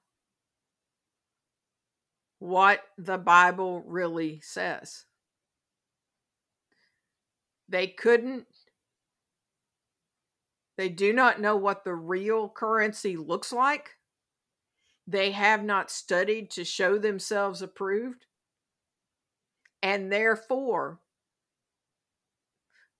what 2.39 2.81
the 2.97 3.17
Bible 3.17 3.83
really 3.85 4.39
says. 4.41 5.05
They 7.69 7.87
couldn't, 7.87 8.47
they 10.77 10.89
do 10.89 11.13
not 11.13 11.39
know 11.39 11.55
what 11.55 11.83
the 11.83 11.93
real 11.93 12.49
currency 12.49 13.15
looks 13.15 13.53
like. 13.53 13.91
They 15.11 15.31
have 15.31 15.61
not 15.65 15.91
studied 15.91 16.49
to 16.51 16.63
show 16.63 16.97
themselves 16.97 17.61
approved. 17.61 18.27
And 19.83 20.09
therefore, 20.09 20.99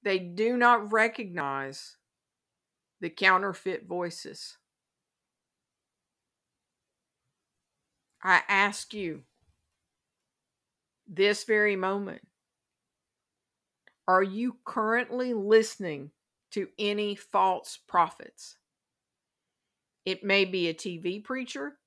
they 0.04 0.20
do 0.20 0.58
not 0.58 0.92
recognize 0.92 1.96
the 3.00 3.10
counterfeit 3.10 3.88
voices. 3.88 4.58
I 8.22 8.42
ask 8.50 8.94
you 8.94 9.22
this 11.08 11.46
very 11.46 11.78
moment 11.78 12.28
are 14.06 14.24
you 14.24 14.58
currently 14.66 15.34
listening 15.34 16.12
to 16.52 16.68
any 16.78 17.16
false 17.16 17.80
prophets? 17.88 18.58
It 20.04 20.26
may 20.26 20.44
be 20.44 20.68
a 20.68 20.74
TV 20.74 21.24
preacher, 21.24 21.78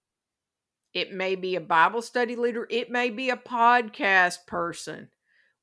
it 0.95 1.13
may 1.13 1.35
be 1.35 1.57
a 1.57 1.61
Bible 1.61 2.03
study 2.03 2.37
leader, 2.37 2.67
it 2.71 2.91
may 2.91 3.11
be 3.11 3.31
a 3.31 3.37
podcast 3.37 4.47
person. 4.47 5.09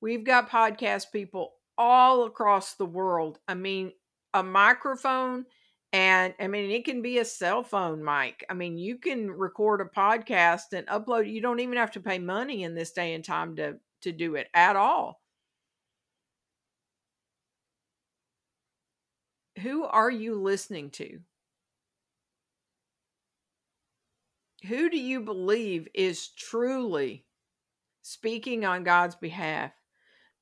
We've 0.01 0.23
got 0.23 0.49
podcast 0.49 1.11
people 1.11 1.53
all 1.77 2.25
across 2.25 2.75
the 2.75 2.85
world. 2.85 3.39
I 3.47 3.53
mean, 3.53 3.93
a 4.33 4.43
microphone 4.43 5.45
and 5.93 6.33
I 6.39 6.47
mean, 6.47 6.71
it 6.71 6.85
can 6.85 7.01
be 7.01 7.17
a 7.19 7.25
cell 7.25 7.63
phone 7.63 8.03
mic. 8.03 8.45
I 8.49 8.53
mean, 8.53 8.77
you 8.77 8.97
can 8.97 9.29
record 9.29 9.81
a 9.81 9.85
podcast 9.85 10.73
and 10.73 10.87
upload. 10.87 11.31
You 11.31 11.41
don't 11.41 11.59
even 11.59 11.77
have 11.77 11.91
to 11.91 11.99
pay 11.99 12.17
money 12.19 12.63
in 12.63 12.75
this 12.75 12.91
day 12.91 13.13
and 13.13 13.23
time 13.23 13.55
to 13.57 13.77
to 14.01 14.11
do 14.11 14.35
it 14.35 14.47
at 14.53 14.75
all. 14.75 15.21
Who 19.61 19.85
are 19.85 20.11
you 20.11 20.35
listening 20.35 20.89
to? 20.91 21.21
Who 24.67 24.89
do 24.89 24.97
you 24.97 25.21
believe 25.21 25.87
is 25.93 26.27
truly 26.27 27.25
speaking 28.01 28.65
on 28.65 28.83
God's 28.83 29.15
behalf? 29.15 29.71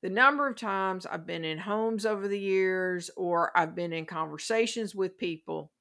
the 0.02 0.10
number 0.10 0.48
of 0.48 0.56
times 0.56 1.06
I've 1.06 1.26
been 1.26 1.44
in 1.44 1.58
homes 1.58 2.06
over 2.06 2.26
the 2.26 2.38
years 2.38 3.10
or 3.16 3.56
I've 3.56 3.74
been 3.74 3.92
in 3.92 4.06
conversations 4.06 4.94
with 4.94 5.18
people 5.18 5.72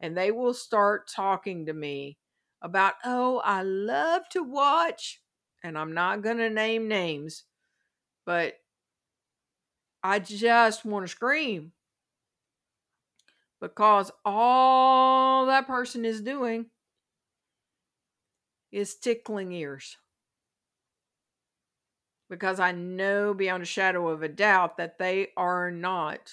and 0.00 0.16
they 0.16 0.32
will 0.32 0.54
start 0.54 1.08
talking 1.08 1.66
to 1.66 1.72
me 1.72 2.18
about, 2.60 2.94
oh, 3.04 3.40
I 3.44 3.62
love 3.62 4.28
to 4.30 4.42
watch, 4.42 5.20
and 5.62 5.78
I'm 5.78 5.94
not 5.94 6.22
going 6.22 6.38
to 6.38 6.50
name 6.50 6.88
names, 6.88 7.44
but 8.26 8.54
I 10.02 10.18
just 10.18 10.84
want 10.84 11.04
to 11.06 11.10
scream 11.10 11.70
because 13.60 14.10
all 14.24 15.46
that 15.46 15.68
person 15.68 16.04
is 16.04 16.20
doing 16.20 16.66
is 18.72 18.94
tickling 18.94 19.52
ears 19.52 19.98
because 22.32 22.58
I 22.58 22.72
know 22.72 23.34
beyond 23.34 23.62
a 23.62 23.66
shadow 23.66 24.08
of 24.08 24.22
a 24.22 24.28
doubt 24.28 24.78
that 24.78 24.98
they 24.98 25.28
are 25.36 25.70
not 25.70 26.32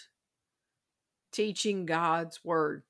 teaching 1.34 1.86
God's 1.86 2.40
word. 2.44 2.84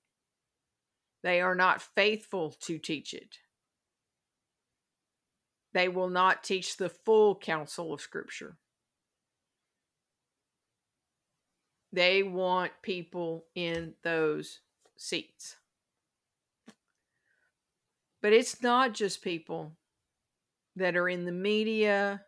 They 1.24 1.42
are 1.42 1.56
not 1.56 1.82
faithful 1.82 2.52
to 2.62 2.78
teach 2.78 3.16
it. 3.16 3.40
They 5.74 5.88
will 5.88 6.10
not 6.10 6.44
teach 6.44 6.78
the 6.78 6.90
full 6.90 7.36
counsel 7.36 7.94
of 7.94 8.02
Scripture. 8.02 8.58
They 11.92 12.22
want 12.22 12.72
people 12.84 13.46
in 13.56 13.96
those 14.04 14.60
seats. 14.98 15.56
But 18.22 18.34
it's 18.34 18.62
not 18.62 18.94
just 18.94 19.22
people 19.22 19.74
that 20.76 20.96
are 20.96 21.08
in 21.08 21.26
the 21.26 21.32
media 21.32 22.22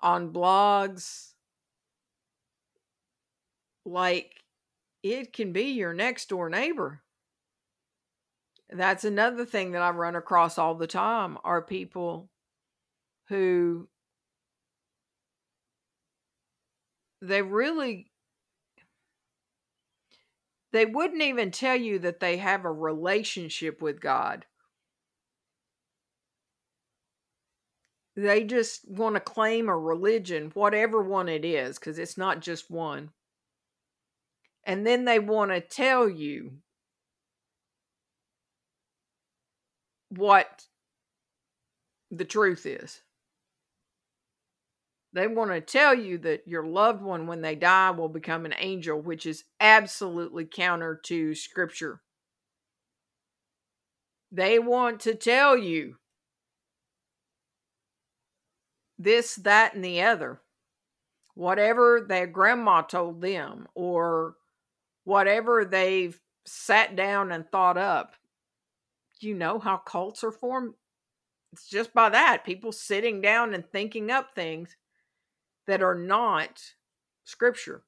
on 0.00 0.32
blogs. 0.32 1.32
Like 3.84 4.32
it 5.02 5.32
can 5.32 5.52
be 5.52 5.72
your 5.72 5.92
next 5.92 6.28
door 6.28 6.48
neighbor. 6.48 7.02
That's 8.70 9.04
another 9.04 9.44
thing 9.44 9.72
that 9.72 9.82
I 9.82 9.90
run 9.90 10.16
across 10.16 10.58
all 10.58 10.74
the 10.74 10.86
time 10.86 11.38
are 11.44 11.62
people 11.62 12.30
who 13.28 13.88
they 17.20 17.42
really 17.42 18.10
they 20.72 20.86
wouldn't 20.86 21.22
even 21.22 21.50
tell 21.50 21.76
you 21.76 22.00
that 22.00 22.18
they 22.18 22.38
have 22.38 22.64
a 22.64 22.72
relationship 22.72 23.80
with 23.80 24.00
God 24.00 24.44
They 28.16 28.44
just 28.44 28.88
want 28.88 29.16
to 29.16 29.20
claim 29.20 29.68
a 29.68 29.76
religion, 29.76 30.52
whatever 30.54 31.02
one 31.02 31.28
it 31.28 31.44
is, 31.44 31.78
because 31.78 31.98
it's 31.98 32.16
not 32.16 32.40
just 32.40 32.70
one. 32.70 33.10
And 34.64 34.86
then 34.86 35.04
they 35.04 35.18
want 35.18 35.50
to 35.50 35.60
tell 35.60 36.08
you 36.08 36.52
what 40.10 40.64
the 42.10 42.24
truth 42.24 42.66
is. 42.66 43.00
They 45.12 45.26
want 45.28 45.50
to 45.50 45.60
tell 45.60 45.94
you 45.94 46.18
that 46.18 46.46
your 46.46 46.66
loved 46.66 47.02
one, 47.02 47.26
when 47.26 47.40
they 47.40 47.54
die, 47.54 47.90
will 47.90 48.08
become 48.08 48.46
an 48.46 48.54
angel, 48.58 49.00
which 49.00 49.26
is 49.26 49.44
absolutely 49.60 50.44
counter 50.44 51.00
to 51.04 51.34
scripture. 51.34 52.00
They 54.32 54.58
want 54.58 55.00
to 55.00 55.14
tell 55.14 55.56
you 55.56 55.96
this, 58.98 59.36
that, 59.36 59.74
and 59.74 59.84
the 59.84 60.02
other. 60.02 60.40
Whatever 61.34 62.04
their 62.08 62.26
grandma 62.26 62.82
told 62.82 63.20
them, 63.20 63.66
or 63.74 64.36
whatever 65.04 65.64
they've 65.64 66.20
sat 66.46 66.96
down 66.96 67.32
and 67.32 67.50
thought 67.50 67.76
up. 67.76 68.14
You 69.20 69.34
know 69.34 69.58
how 69.58 69.78
cults 69.78 70.22
are 70.24 70.32
formed? 70.32 70.74
It's 71.52 71.68
just 71.68 71.94
by 71.94 72.08
that 72.10 72.44
people 72.44 72.72
sitting 72.72 73.20
down 73.20 73.54
and 73.54 73.64
thinking 73.64 74.10
up 74.10 74.34
things 74.34 74.76
that 75.66 75.82
are 75.82 75.94
not 75.94 76.60
scripture. 77.24 77.82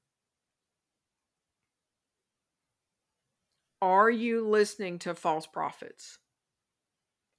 Are 3.83 4.11
you 4.11 4.49
listening 4.49 4.99
to 5.01 5.15
false 5.15 5.47
prophets? 5.47 6.19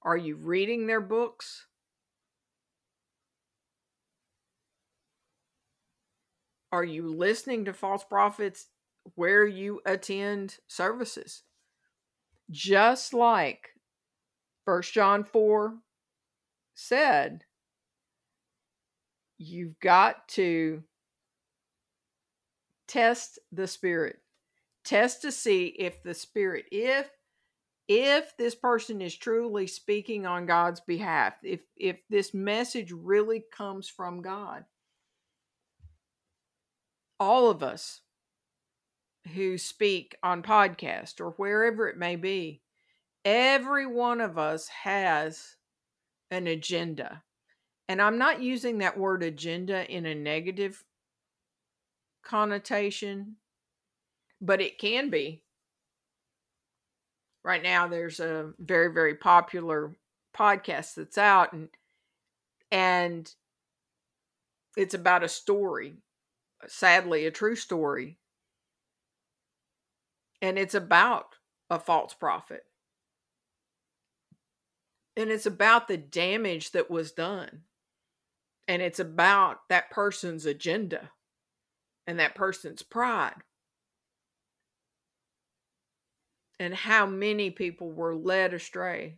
Are 0.02 0.16
you 0.16 0.36
reading 0.36 0.86
their 0.86 1.00
books? 1.00 1.66
Are 6.70 6.84
you 6.84 7.08
listening 7.08 7.64
to 7.64 7.72
false 7.72 8.04
prophets 8.04 8.66
where 9.14 9.46
you 9.46 9.80
attend 9.86 10.56
services? 10.66 11.42
Just 12.50 13.14
like 13.14 13.70
First 14.64 14.92
John 14.92 15.24
4 15.24 15.74
said, 16.74 17.44
you've 19.38 19.78
got 19.80 20.28
to 20.28 20.82
test 22.86 23.38
the 23.52 23.66
spirit. 23.66 24.18
Test 24.84 25.22
to 25.22 25.32
see 25.32 25.66
if 25.66 26.02
the 26.02 26.14
spirit, 26.14 26.66
if 26.72 27.10
if 27.88 28.36
this 28.36 28.54
person 28.54 29.00
is 29.00 29.16
truly 29.16 29.66
speaking 29.66 30.26
on 30.26 30.44
God's 30.44 30.80
behalf, 30.80 31.34
if 31.42 31.60
if 31.76 32.00
this 32.10 32.34
message 32.34 32.92
really 32.92 33.44
comes 33.52 33.88
from 33.88 34.20
God. 34.20 34.64
All 37.20 37.50
of 37.50 37.62
us 37.62 38.00
who 39.34 39.58
speak 39.58 40.16
on 40.22 40.42
podcast 40.42 41.20
or 41.20 41.30
wherever 41.32 41.88
it 41.88 41.96
may 41.96 42.16
be, 42.16 42.62
every 43.24 43.86
one 43.86 44.20
of 44.20 44.38
us 44.38 44.68
has 44.68 45.56
an 46.30 46.46
agenda. 46.46 47.22
And 47.88 48.02
I'm 48.02 48.18
not 48.18 48.42
using 48.42 48.78
that 48.78 48.98
word 48.98 49.22
agenda 49.22 49.90
in 49.90 50.06
a 50.06 50.14
negative 50.14 50.84
connotation, 52.22 53.36
but 54.40 54.60
it 54.60 54.78
can 54.78 55.10
be. 55.10 55.42
Right 57.42 57.62
now 57.62 57.88
there's 57.88 58.20
a 58.20 58.52
very 58.58 58.92
very 58.92 59.14
popular 59.14 59.96
podcast 60.36 60.94
that's 60.94 61.18
out 61.18 61.52
and 61.52 61.68
and 62.70 63.32
it's 64.76 64.94
about 64.94 65.24
a 65.24 65.28
story, 65.28 65.94
sadly 66.66 67.26
a 67.26 67.30
true 67.30 67.56
story. 67.56 68.18
And 70.40 70.58
it's 70.58 70.74
about 70.74 71.36
a 71.70 71.78
false 71.78 72.14
prophet. 72.14 72.64
And 75.16 75.30
it's 75.30 75.46
about 75.46 75.88
the 75.88 75.96
damage 75.96 76.70
that 76.72 76.90
was 76.90 77.12
done 77.12 77.62
and 78.68 78.82
it's 78.82 79.00
about 79.00 79.66
that 79.70 79.90
person's 79.90 80.44
agenda 80.44 81.10
and 82.06 82.20
that 82.20 82.34
person's 82.34 82.82
pride 82.82 83.42
and 86.60 86.74
how 86.74 87.06
many 87.06 87.50
people 87.50 87.90
were 87.90 88.14
led 88.14 88.52
astray. 88.52 89.16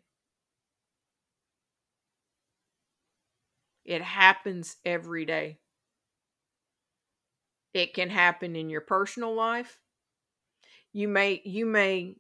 It 3.85 4.03
happens 4.03 4.77
every 4.85 5.25
day. 5.25 5.59
It 7.73 7.95
can 7.95 8.11
happen 8.11 8.57
in 8.57 8.69
your 8.69 8.81
personal 8.81 9.35
life. 9.35 9.79
You 10.93 11.09
may 11.09 11.41
you 11.45 11.67
may 11.67 12.17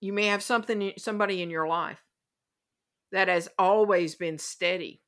you 0.00 0.12
may 0.12 0.26
have 0.26 0.42
something 0.42 0.92
somebody 0.98 1.42
in 1.42 1.50
your 1.50 1.66
life 1.66 2.02
that 3.10 3.28
has 3.28 3.48
always 3.58 4.14
been 4.14 4.38
steady 4.38 5.00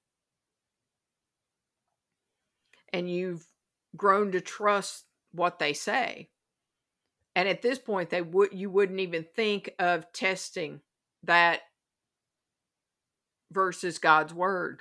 and 2.92 3.10
you've 3.10 3.46
grown 3.96 4.32
to 4.32 4.40
trust 4.40 5.04
what 5.32 5.58
they 5.58 5.72
say. 5.72 6.30
And 7.34 7.48
at 7.48 7.62
this 7.62 7.78
point 7.78 8.10
they 8.10 8.22
would 8.22 8.52
you 8.52 8.70
wouldn't 8.70 9.00
even 9.00 9.24
think 9.34 9.74
of 9.78 10.10
testing 10.12 10.80
that 11.22 11.60
versus 13.52 13.98
God's 13.98 14.34
word. 14.34 14.80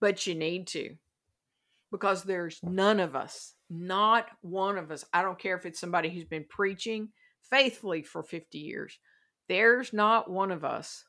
But 0.00 0.26
you 0.26 0.34
need 0.34 0.66
to. 0.68 0.96
Because 1.90 2.22
there's 2.22 2.60
none 2.62 3.00
of 3.00 3.16
us, 3.16 3.54
not 3.68 4.26
one 4.42 4.78
of 4.78 4.90
us. 4.90 5.04
I 5.12 5.22
don't 5.22 5.38
care 5.38 5.56
if 5.56 5.66
it's 5.66 5.80
somebody 5.80 6.08
who's 6.08 6.24
been 6.24 6.46
preaching 6.48 7.08
faithfully 7.42 8.02
for 8.02 8.22
50 8.22 8.58
years. 8.58 8.98
There's 9.48 9.92
not 9.92 10.30
one 10.30 10.52
of 10.52 10.64
us 10.64 11.04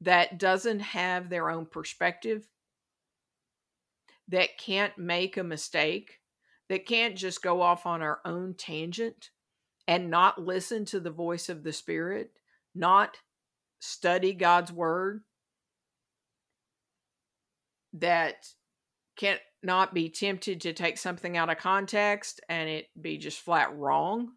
that 0.00 0.38
doesn't 0.38 0.80
have 0.80 1.28
their 1.30 1.48
own 1.50 1.66
perspective 1.66 2.46
that 4.28 4.58
can't 4.58 4.96
make 4.98 5.36
a 5.36 5.42
mistake, 5.42 6.20
that 6.68 6.86
can't 6.86 7.16
just 7.16 7.42
go 7.42 7.62
off 7.62 7.86
on 7.86 8.02
our 8.02 8.20
own 8.24 8.54
tangent 8.54 9.30
and 9.86 10.10
not 10.10 10.44
listen 10.44 10.84
to 10.84 11.00
the 11.00 11.10
voice 11.10 11.48
of 11.48 11.64
the 11.64 11.72
Spirit, 11.72 12.32
not 12.74 13.16
study 13.80 14.34
God's 14.34 14.70
Word, 14.70 15.22
that 17.94 18.46
can't 19.18 19.40
not 19.62 19.92
be 19.92 20.08
tempted 20.08 20.60
to 20.62 20.72
take 20.72 20.96
something 20.96 21.36
out 21.36 21.50
of 21.50 21.58
context 21.58 22.40
and 22.48 22.68
it 22.68 22.86
be 22.98 23.18
just 23.18 23.40
flat 23.40 23.76
wrong. 23.76 24.30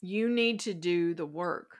You 0.00 0.28
need 0.28 0.60
to 0.60 0.74
do 0.74 1.14
the 1.14 1.26
work. 1.26 1.78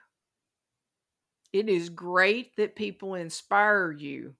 It 1.53 1.69
is 1.69 1.89
great 1.89 2.55
that 2.57 2.75
people 2.75 3.15
inspire 3.15 3.91
you 3.91 4.35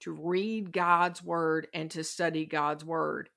to 0.00 0.12
read 0.12 0.72
God's 0.72 1.22
word 1.22 1.68
and 1.74 1.90
to 1.90 2.02
study 2.02 2.46
God's 2.46 2.84
word. 2.84 3.28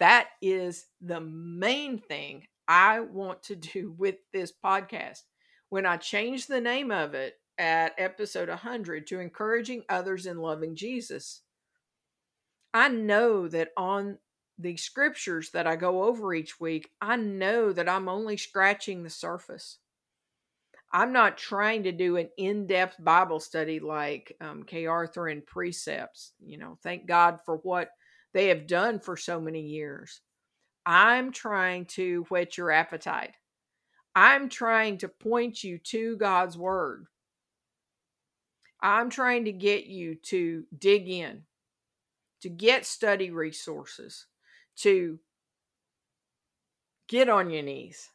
That 0.00 0.28
is 0.40 0.86
the 1.00 1.20
main 1.20 1.98
thing 1.98 2.46
I 2.66 3.00
want 3.00 3.42
to 3.44 3.56
do 3.56 3.94
with 3.98 4.16
this 4.32 4.52
podcast. 4.64 5.20
When 5.68 5.84
I 5.84 5.98
changed 5.98 6.48
the 6.48 6.60
name 6.60 6.90
of 6.90 7.14
it 7.14 7.34
at 7.58 7.92
episode 7.98 8.48
100 8.48 9.06
to 9.08 9.20
encouraging 9.20 9.82
others 9.88 10.26
in 10.26 10.38
loving 10.38 10.76
Jesus, 10.76 11.42
I 12.72 12.88
know 12.88 13.48
that 13.48 13.70
on 13.76 14.18
the 14.58 14.76
scriptures 14.76 15.50
that 15.52 15.66
I 15.66 15.76
go 15.76 16.04
over 16.04 16.34
each 16.34 16.60
week, 16.60 16.90
I 17.00 17.16
know 17.16 17.72
that 17.72 17.88
I'm 17.88 18.08
only 18.08 18.36
scratching 18.36 19.02
the 19.02 19.10
surface. 19.10 19.78
I'm 20.92 21.12
not 21.12 21.36
trying 21.36 21.82
to 21.84 21.92
do 21.92 22.16
an 22.18 22.28
in 22.38 22.68
depth 22.68 23.02
Bible 23.02 23.40
study 23.40 23.80
like 23.80 24.36
um, 24.40 24.62
Kay 24.62 24.86
Arthur 24.86 25.26
and 25.26 25.44
Precepts. 25.44 26.34
You 26.38 26.58
know, 26.58 26.78
thank 26.84 27.06
God 27.06 27.40
for 27.44 27.56
what 27.58 27.90
they 28.32 28.48
have 28.48 28.68
done 28.68 29.00
for 29.00 29.16
so 29.16 29.40
many 29.40 29.62
years. 29.62 30.20
I'm 30.86 31.32
trying 31.32 31.86
to 31.86 32.24
whet 32.28 32.56
your 32.56 32.70
appetite. 32.70 33.34
I'm 34.14 34.48
trying 34.48 34.98
to 34.98 35.08
point 35.08 35.64
you 35.64 35.78
to 35.78 36.16
God's 36.16 36.56
Word. 36.56 37.06
I'm 38.84 39.08
trying 39.08 39.46
to 39.46 39.52
get 39.52 39.86
you 39.86 40.14
to 40.26 40.64
dig 40.78 41.08
in, 41.08 41.44
to 42.42 42.50
get 42.50 42.84
study 42.84 43.30
resources, 43.30 44.26
to 44.80 45.18
get 47.08 47.30
on 47.30 47.48
your 47.48 47.62
knees 47.62 48.10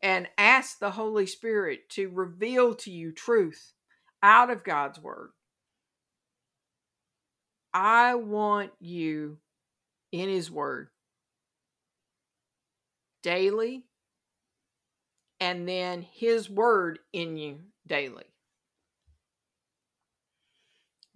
and 0.00 0.28
ask 0.38 0.78
the 0.78 0.92
Holy 0.92 1.26
Spirit 1.26 1.90
to 1.90 2.08
reveal 2.08 2.74
to 2.76 2.90
you 2.90 3.12
truth 3.12 3.74
out 4.22 4.48
of 4.48 4.64
God's 4.64 4.98
Word. 4.98 5.28
I 7.74 8.14
want 8.14 8.72
you 8.80 9.36
in 10.10 10.30
His 10.30 10.50
Word 10.50 10.88
daily, 13.22 13.84
and 15.38 15.68
then 15.68 16.00
His 16.00 16.48
Word 16.48 16.98
in 17.12 17.36
you 17.36 17.58
daily. 17.86 18.29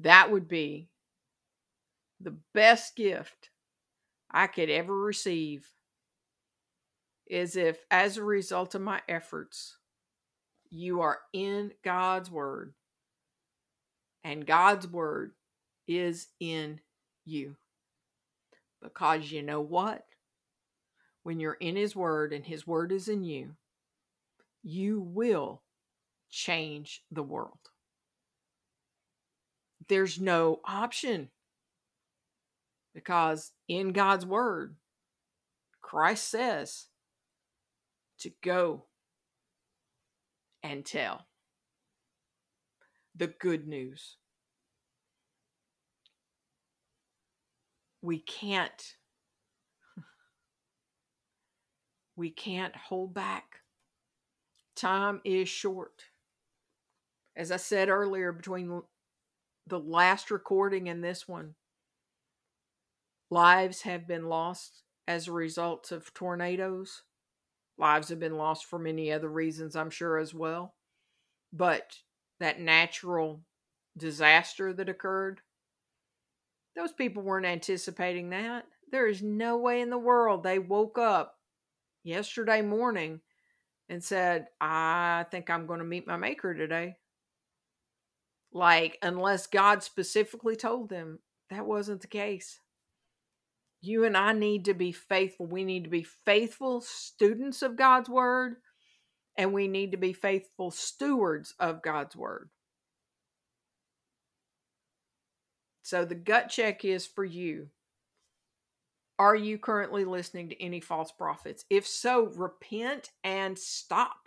That 0.05 0.31
would 0.31 0.49
be 0.49 0.89
the 2.21 2.37
best 2.55 2.95
gift 2.95 3.51
I 4.31 4.47
could 4.47 4.71
ever 4.71 4.97
receive 4.97 5.67
is 7.27 7.57
if, 7.57 7.79
as 7.91 8.17
a 8.17 8.25
result 8.25 8.75
of 8.75 8.83
my 8.83 9.01
efforts, 9.09 9.79
you 10.71 11.01
are 11.01 11.19
in 11.33 11.73
God's 11.83 12.31
Word 12.31 12.75
and 14.25 14.47
God's 14.47 14.87
word 14.87 15.33
is 15.87 16.29
in 16.41 16.81
you. 17.25 17.57
Because 18.83 19.31
you 19.31 19.43
know 19.43 19.61
what? 19.61 20.05
When 21.23 21.41
you're 21.41 21.55
in 21.55 21.77
His 21.77 21.95
word 21.97 22.33
and 22.33 22.45
His 22.45 22.67
word 22.67 22.93
is 22.93 23.09
in 23.09 23.25
you, 23.25 23.57
you 24.63 25.01
will 25.01 25.63
change 26.31 27.03
the 27.11 27.23
world. 27.23 27.64
There's 29.89 30.20
no 30.20 30.61
option 30.64 31.30
because 32.95 33.53
in 33.68 33.93
God's 33.93 34.24
word, 34.24 34.76
Christ 35.82 36.28
says 36.28 36.87
to 38.20 38.30
go 38.43 38.85
and 40.62 40.85
tell 40.85 41.26
the 43.14 43.26
good 43.26 43.66
news. 43.68 44.16
We 48.01 48.18
can't 48.18 48.97
we 52.16 52.30
can't 52.30 52.74
hold 52.76 53.12
back. 53.12 53.61
Time 54.76 55.20
is 55.24 55.49
short. 55.49 56.05
As 57.37 57.51
I 57.51 57.57
said 57.57 57.89
earlier 57.89 58.32
between 58.32 58.82
the 59.67 59.79
last 59.79 60.31
recording 60.31 60.89
and 60.89 61.03
this 61.03 61.27
one, 61.27 61.55
lives 63.31 63.83
have 63.83 64.07
been 64.07 64.29
lost 64.29 64.83
as 65.07 65.29
a 65.29 65.33
result 65.33 65.93
of 65.93 66.12
tornadoes. 66.15 67.03
Lives 67.79 68.09
have 68.09 68.21
been 68.21 68.37
lost 68.37 68.67
for 68.67 68.79
many 68.79 69.11
other 69.11 69.29
reasons, 69.29 69.75
I'm 69.75 69.91
sure, 69.91 70.19
as 70.19 70.33
well. 70.33 70.75
But 71.53 71.97
that 72.41 72.61
natural 72.61 73.41
disaster 73.97 74.73
that 74.73 74.89
occurred, 74.89 75.41
those 76.77 76.93
people 76.93 77.23
weren't 77.23 77.47
anticipating 77.47 78.31
that. 78.31 78.65
There 78.91 79.07
is 79.07 79.23
no 79.23 79.57
way 79.57 79.81
in 79.81 79.91
the 79.91 79.99
world 79.99 80.43
they 80.43 80.59
woke 80.59 80.99
up 80.99 81.37
yesterday 82.05 82.62
morning 82.62 83.21
and 83.89 84.03
said, 84.03 84.47
I 84.61 85.27
think 85.31 85.51
I'm 85.51 85.67
going 85.67 85.81
to 85.81 85.85
meet 85.85 86.07
my 86.07 86.17
maker 86.17 86.55
today. 86.55 86.97
Like, 88.55 88.99
unless 89.03 89.49
God 89.49 89.83
specifically 89.83 90.55
told 90.55 90.89
them, 90.89 91.19
that 91.51 91.67
wasn't 91.67 92.01
the 92.01 92.07
case. 92.07 92.61
You 93.83 94.05
and 94.05 94.17
I 94.17 94.33
need 94.33 94.65
to 94.67 94.75
be 94.75 94.93
faithful. 94.93 95.47
We 95.47 95.65
need 95.65 95.85
to 95.85 95.91
be 95.91 96.05
faithful 96.05 96.81
students 96.81 97.63
of 97.63 97.77
God's 97.77 98.09
word, 98.09 98.55
and 99.37 99.53
we 99.53 99.67
need 99.67 99.91
to 99.91 99.99
be 99.99 100.13
faithful 100.13 100.71
stewards 100.71 101.53
of 101.59 101.83
God's 101.83 102.17
word. 102.17 102.49
So, 105.83 106.05
the 106.05 106.15
gut 106.15 106.49
check 106.49 106.85
is 106.85 107.07
for 107.07 107.25
you. 107.25 107.69
Are 109.19 109.37
you 109.37 109.59
currently 109.59 110.05
listening 110.05 110.49
to 110.49 110.63
any 110.63 110.81
false 110.81 111.13
prophets? 111.13 111.65
If 111.69 111.87
so, 111.87 112.27
repent 112.37 113.11
and 113.23 113.59
stop. 113.59 114.24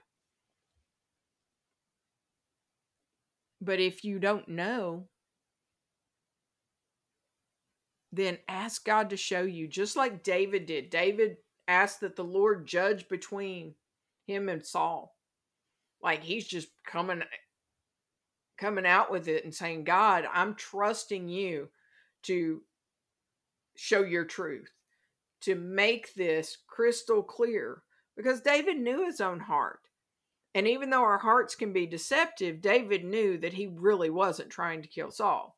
But 3.59 3.79
if 3.79 4.03
you 4.03 4.19
don't 4.19 4.47
know, 4.47 5.07
then 8.11 8.37
ask 8.47 8.85
God 8.85 9.09
to 9.09 9.17
show 9.17 9.41
you, 9.41 9.67
just 9.67 9.95
like 9.95 10.23
David 10.23 10.65
did. 10.65 10.89
David 10.89 11.37
asked 11.67 12.01
that 12.01 12.15
the 12.15 12.23
Lord 12.23 12.65
judge 12.65 13.07
between 13.07 13.73
him 14.25 14.49
and 14.49 14.65
Saul. 14.65 15.15
Like 16.01 16.23
he's 16.23 16.47
just 16.47 16.69
coming 16.85 17.23
coming 18.57 18.85
out 18.85 19.11
with 19.11 19.27
it 19.27 19.43
and 19.43 19.53
saying, 19.53 19.83
God, 19.83 20.25
I'm 20.33 20.55
trusting 20.55 21.29
you 21.29 21.69
to 22.23 22.61
show 23.75 24.03
your 24.03 24.25
truth, 24.25 24.71
to 25.41 25.55
make 25.55 26.13
this 26.15 26.57
crystal 26.67 27.21
clear. 27.21 27.83
Because 28.15 28.41
David 28.41 28.77
knew 28.77 29.05
his 29.05 29.21
own 29.21 29.39
heart. 29.39 29.81
And 30.57 30.67
even 30.67 30.89
though 30.89 31.03
our 31.03 31.19
hearts 31.19 31.53
can 31.53 31.71
be 31.71 31.85
deceptive, 31.85 32.61
David 32.61 33.05
knew 33.05 33.37
that 33.37 33.53
he 33.53 33.67
really 33.67 34.09
wasn't 34.09 34.49
trying 34.49 34.81
to 34.81 34.87
kill 34.87 35.11
Saul. 35.11 35.55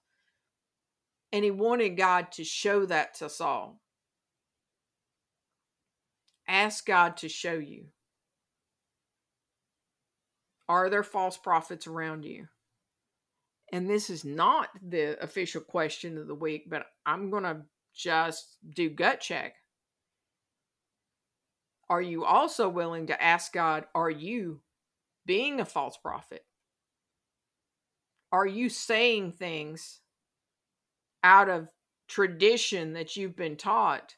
And 1.32 1.46
he 1.46 1.52
wanted 1.52 1.96
God 1.96 2.34
to 2.34 2.44
show 2.44 2.86
that 2.86 3.14
to 3.20 3.30
Saul. 3.30 3.80
Ask 6.50 6.86
God 6.86 7.16
to 7.18 7.30
show 7.30 7.54
you. 7.54 7.86
Are 10.68 10.90
there 10.90 11.02
false 11.02 11.38
prophets 11.38 11.88
around 11.88 12.26
you? 12.26 12.50
And 13.72 13.90
this 13.90 14.10
is 14.10 14.26
not 14.26 14.68
the 14.86 15.18
official 15.24 15.62
question 15.62 16.18
of 16.18 16.28
the 16.28 16.36
week, 16.36 16.66
but 16.70 16.88
I'm 17.06 17.30
going 17.30 17.44
to 17.44 17.62
just 17.96 18.58
do 18.76 18.90
gut 18.90 19.22
check. 19.22 19.54
Are 21.90 22.02
you 22.02 22.26
also 22.26 22.68
willing 22.68 23.08
to 23.08 23.24
ask 23.24 23.54
God, 23.54 23.86
are 23.96 24.10
you 24.10 24.60
being 25.30 25.60
a 25.62 25.66
false 25.66 25.96
prophet? 25.96 26.44
Are 28.32 28.48
you 28.48 28.68
saying 28.68 29.34
things 29.34 30.00
out 31.24 31.50
of 31.50 31.70
tradition 32.08 32.94
that 32.94 33.16
you've 33.16 33.36
been 33.36 33.56
taught 33.56 34.16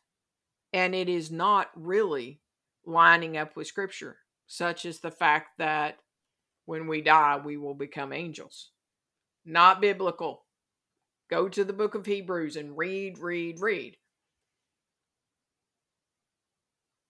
and 0.72 0.96
it 0.96 1.10
is 1.10 1.30
not 1.30 1.68
really 1.76 2.40
lining 2.86 3.36
up 3.36 3.58
with 3.58 3.68
scripture, 3.68 4.20
such 4.48 4.86
as 4.86 5.00
the 5.02 5.12
fact 5.12 5.58
that 5.58 5.98
when 6.64 6.88
we 6.88 7.02
die, 7.02 7.42
we 7.44 7.58
will 7.58 7.76
become 7.76 8.14
angels? 8.14 8.72
Not 9.44 9.82
biblical. 9.82 10.46
Go 11.30 11.50
to 11.50 11.66
the 11.66 11.74
book 11.74 11.94
of 11.94 12.06
Hebrews 12.06 12.56
and 12.56 12.78
read, 12.78 13.18
read, 13.20 13.60
read. 13.60 13.98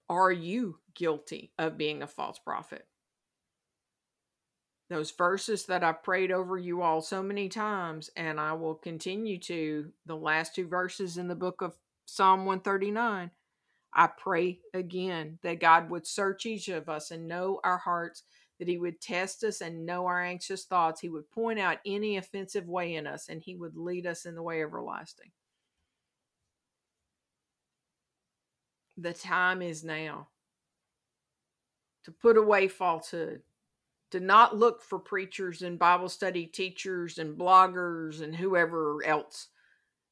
Are 0.09 0.31
you 0.31 0.79
guilty 0.95 1.51
of 1.59 1.77
being 1.77 2.01
a 2.01 2.07
false 2.07 2.39
prophet? 2.39 2.87
Those 4.91 5.11
verses 5.11 5.65
that 5.67 5.83
I've 5.83 6.03
prayed 6.03 6.31
over 6.31 6.57
you 6.57 6.81
all 6.81 7.01
so 7.01 7.23
many 7.23 7.47
times, 7.47 8.09
and 8.17 8.39
I 8.39 8.53
will 8.53 8.75
continue 8.75 9.39
to 9.39 9.91
the 10.05 10.15
last 10.15 10.53
two 10.53 10.67
verses 10.67 11.17
in 11.17 11.29
the 11.29 11.35
book 11.35 11.61
of 11.61 11.77
Psalm 12.05 12.45
139. 12.45 13.31
I 13.93 14.07
pray 14.07 14.59
again 14.73 15.39
that 15.43 15.61
God 15.61 15.89
would 15.89 16.05
search 16.05 16.45
each 16.45 16.67
of 16.67 16.89
us 16.89 17.11
and 17.11 17.27
know 17.27 17.61
our 17.63 17.77
hearts, 17.77 18.23
that 18.59 18.67
He 18.67 18.77
would 18.77 18.99
test 18.99 19.45
us 19.45 19.61
and 19.61 19.85
know 19.85 20.05
our 20.07 20.21
anxious 20.21 20.65
thoughts. 20.65 20.99
He 20.99 21.09
would 21.09 21.31
point 21.31 21.59
out 21.59 21.77
any 21.85 22.17
offensive 22.17 22.67
way 22.67 22.95
in 22.95 23.07
us, 23.07 23.29
and 23.29 23.41
He 23.41 23.55
would 23.55 23.77
lead 23.77 24.05
us 24.05 24.25
in 24.25 24.35
the 24.35 24.43
way 24.43 24.61
everlasting. 24.61 25.31
The 28.97 29.13
time 29.13 29.61
is 29.61 29.85
now 29.85 30.27
to 32.03 32.11
put 32.11 32.35
away 32.35 32.67
falsehood 32.67 33.41
to 34.11 34.19
not 34.19 34.55
look 34.55 34.81
for 34.81 34.99
preachers 34.99 35.61
and 35.61 35.79
Bible 35.79 36.09
study 36.09 36.45
teachers 36.45 37.17
and 37.17 37.37
bloggers 37.37 38.21
and 38.21 38.35
whoever 38.35 39.03
else 39.05 39.47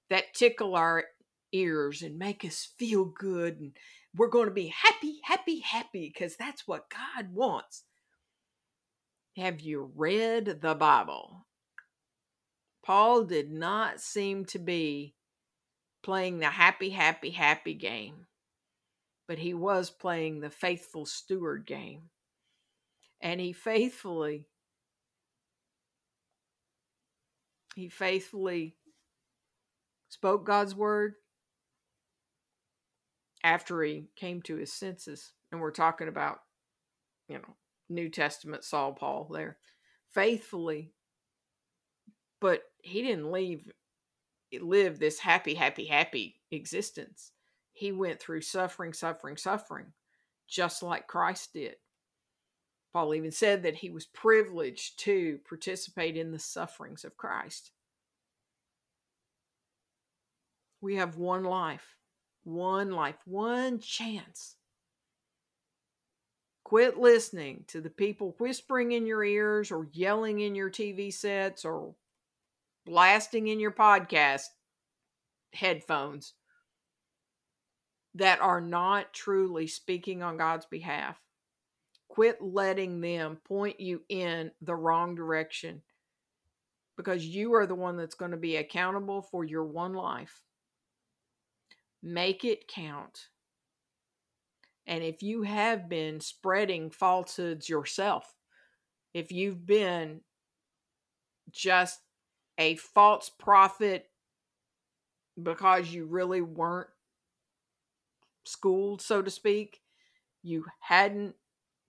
that 0.10 0.34
tickle 0.34 0.76
our 0.76 1.06
ears 1.52 2.02
and 2.02 2.18
make 2.18 2.44
us 2.46 2.70
feel 2.78 3.06
good 3.06 3.60
and 3.60 3.72
we're 4.16 4.28
going 4.28 4.48
to 4.48 4.54
be 4.54 4.74
happy, 4.76 5.20
happy, 5.24 5.60
happy 5.60 6.12
because 6.12 6.36
that's 6.36 6.68
what 6.68 6.90
God 6.90 7.34
wants. 7.34 7.84
Have 9.38 9.60
you 9.62 9.92
read 9.96 10.62
the 10.62 10.76
Bible? 10.76 11.46
Paul 12.84 13.26
did 13.26 13.52
not 13.52 14.02
seem 14.02 14.46
to 14.46 14.60
be 14.60 15.14
playing 16.02 16.40
the 16.40 16.48
happy, 16.48 16.90
happy, 16.90 17.30
happy 17.30 17.76
game, 17.76 18.26
but 19.28 19.38
he 19.38 19.54
was 19.54 19.92
playing 19.92 20.40
the 20.40 20.50
faithful 20.50 21.06
steward 21.06 21.68
game 21.68 22.10
and 23.22 23.40
he 23.40 23.54
faithfully 23.54 24.46
he 27.76 27.90
faithfully 27.90 28.76
spoke 30.10 30.46
God's 30.46 30.76
word 30.76 31.16
after 33.44 33.82
he 33.84 34.10
came 34.16 34.42
to 34.44 34.58
his 34.58 34.74
senses. 34.74 35.32
And 35.52 35.62
we're 35.62 35.72
talking 35.72 36.08
about 36.08 36.40
you 37.28 37.36
know 37.36 37.56
New 37.90 38.10
Testament 38.10 38.64
Saul 38.64 38.94
Paul 38.94 39.30
there. 39.34 39.58
Faithfully 40.12 40.94
but 42.42 42.62
he 42.82 43.02
didn't 43.02 43.32
leave 43.32 43.70
live 44.62 44.98
this 45.00 45.20
happy 45.20 45.54
happy 45.54 45.86
happy 45.86 46.36
existence. 46.52 47.32
He 47.74 47.92
went 47.92 48.20
through 48.20 48.42
suffering 48.42 48.94
suffering 48.94 49.38
suffering 49.38 49.94
just 50.48 50.82
like 50.82 51.08
Christ 51.08 51.54
did 51.54 51.76
Paul 52.92 53.14
even 53.14 53.32
said 53.32 53.64
that 53.64 53.76
he 53.76 53.90
was 53.90 54.06
privileged 54.06 55.00
to 55.00 55.40
participate 55.48 56.18
in 56.18 56.32
the 56.32 56.40
sufferings 56.40 57.04
of 57.04 57.18
Christ. 57.18 57.72
We 60.82 60.96
have 60.96 61.18
one 61.18 61.44
life, 61.44 61.96
one 62.44 62.92
life, 62.92 63.18
one 63.26 63.80
chance. 63.80 64.56
Quit 66.64 66.98
listening 66.98 67.66
to 67.68 67.82
the 67.82 67.90
people 67.90 68.36
whispering 68.40 68.92
in 68.92 69.06
your 69.06 69.24
ears 69.24 69.72
or 69.72 69.88
yelling 69.92 70.40
in 70.40 70.56
your 70.56 70.70
TV 70.70 71.14
sets 71.14 71.66
or 71.66 71.96
blasting 72.86 73.48
in 73.48 73.60
your 73.60 73.72
podcast 73.72 74.46
headphones 75.54 76.34
that 78.16 78.42
are 78.42 78.62
not 78.62 79.14
truly 79.14 79.68
speaking 79.68 80.24
on 80.24 80.38
God's 80.38 80.66
behalf. 80.66 81.18
Quit 82.20 82.42
letting 82.42 83.00
them 83.00 83.38
point 83.48 83.80
you 83.80 84.02
in 84.10 84.52
the 84.62 84.76
wrong 84.76 85.16
direction 85.16 85.82
because 86.98 87.26
you 87.26 87.54
are 87.54 87.66
the 87.66 87.76
one 87.76 87.96
that's 87.96 88.16
going 88.16 88.32
to 88.32 88.38
be 88.38 88.58
accountable 88.58 89.22
for 89.22 89.46
your 89.46 89.64
one 89.64 89.94
life. 89.94 90.44
Make 92.04 92.44
it 92.44 92.68
count. 92.68 93.30
And 94.86 95.02
if 95.02 95.24
you 95.24 95.44
have 95.44 95.88
been 95.88 96.20
spreading 96.20 96.90
falsehoods 96.90 97.70
yourself, 97.70 98.36
if 99.14 99.32
you've 99.32 99.66
been 99.66 100.20
just 101.50 102.02
a 102.58 102.76
false 102.76 103.30
prophet 103.30 104.10
because 105.42 105.88
you 105.88 106.06
really 106.06 106.42
weren't 106.42 106.90
schooled, 108.44 109.02
so 109.02 109.22
to 109.22 109.32
speak, 109.32 109.80
you 110.44 110.66
hadn't 110.82 111.36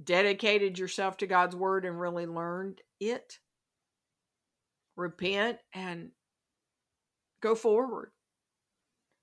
dedicated 0.02 0.78
yourself 0.78 1.16
to 1.18 1.26
God's 1.26 1.56
word 1.56 1.84
and 1.84 2.00
really 2.00 2.26
learned 2.26 2.80
it, 3.00 3.38
repent 4.96 5.58
and 5.74 6.10
go 7.42 7.54
forward 7.54 8.10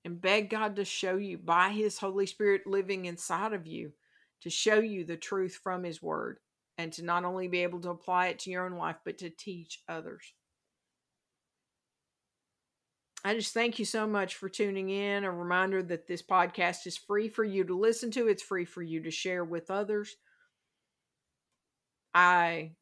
and 0.04 0.20
beg 0.20 0.50
God 0.50 0.76
to 0.76 0.84
show 0.84 1.16
you 1.16 1.38
by 1.38 1.70
His 1.70 1.98
Holy 1.98 2.26
Spirit 2.26 2.66
living 2.66 3.04
inside 3.06 3.52
of 3.52 3.66
you 3.66 3.92
to 4.42 4.50
show 4.50 4.78
you 4.78 5.04
the 5.04 5.16
truth 5.16 5.58
from 5.62 5.84
His 5.84 6.02
Word 6.02 6.38
and 6.76 6.92
to 6.92 7.04
not 7.04 7.24
only 7.24 7.48
be 7.48 7.62
able 7.62 7.80
to 7.80 7.90
apply 7.90 8.28
it 8.28 8.38
to 8.40 8.50
your 8.50 8.64
own 8.64 8.78
life, 8.78 8.96
but 9.04 9.18
to 9.18 9.30
teach 9.30 9.82
others. 9.88 10.32
I 13.24 13.34
just 13.34 13.52
thank 13.52 13.80
you 13.80 13.84
so 13.84 14.06
much 14.06 14.36
for 14.36 14.48
tuning 14.48 14.90
in. 14.90 15.24
A 15.24 15.30
reminder 15.30 15.82
that 15.82 16.06
this 16.06 16.22
podcast 16.22 16.86
is 16.86 16.96
free 16.96 17.28
for 17.28 17.42
you 17.42 17.64
to 17.64 17.76
listen 17.76 18.12
to, 18.12 18.28
it's 18.28 18.42
free 18.42 18.64
for 18.64 18.82
you 18.82 19.02
to 19.02 19.10
share 19.10 19.44
with 19.44 19.70
others. 19.70 20.16
I 22.14 22.72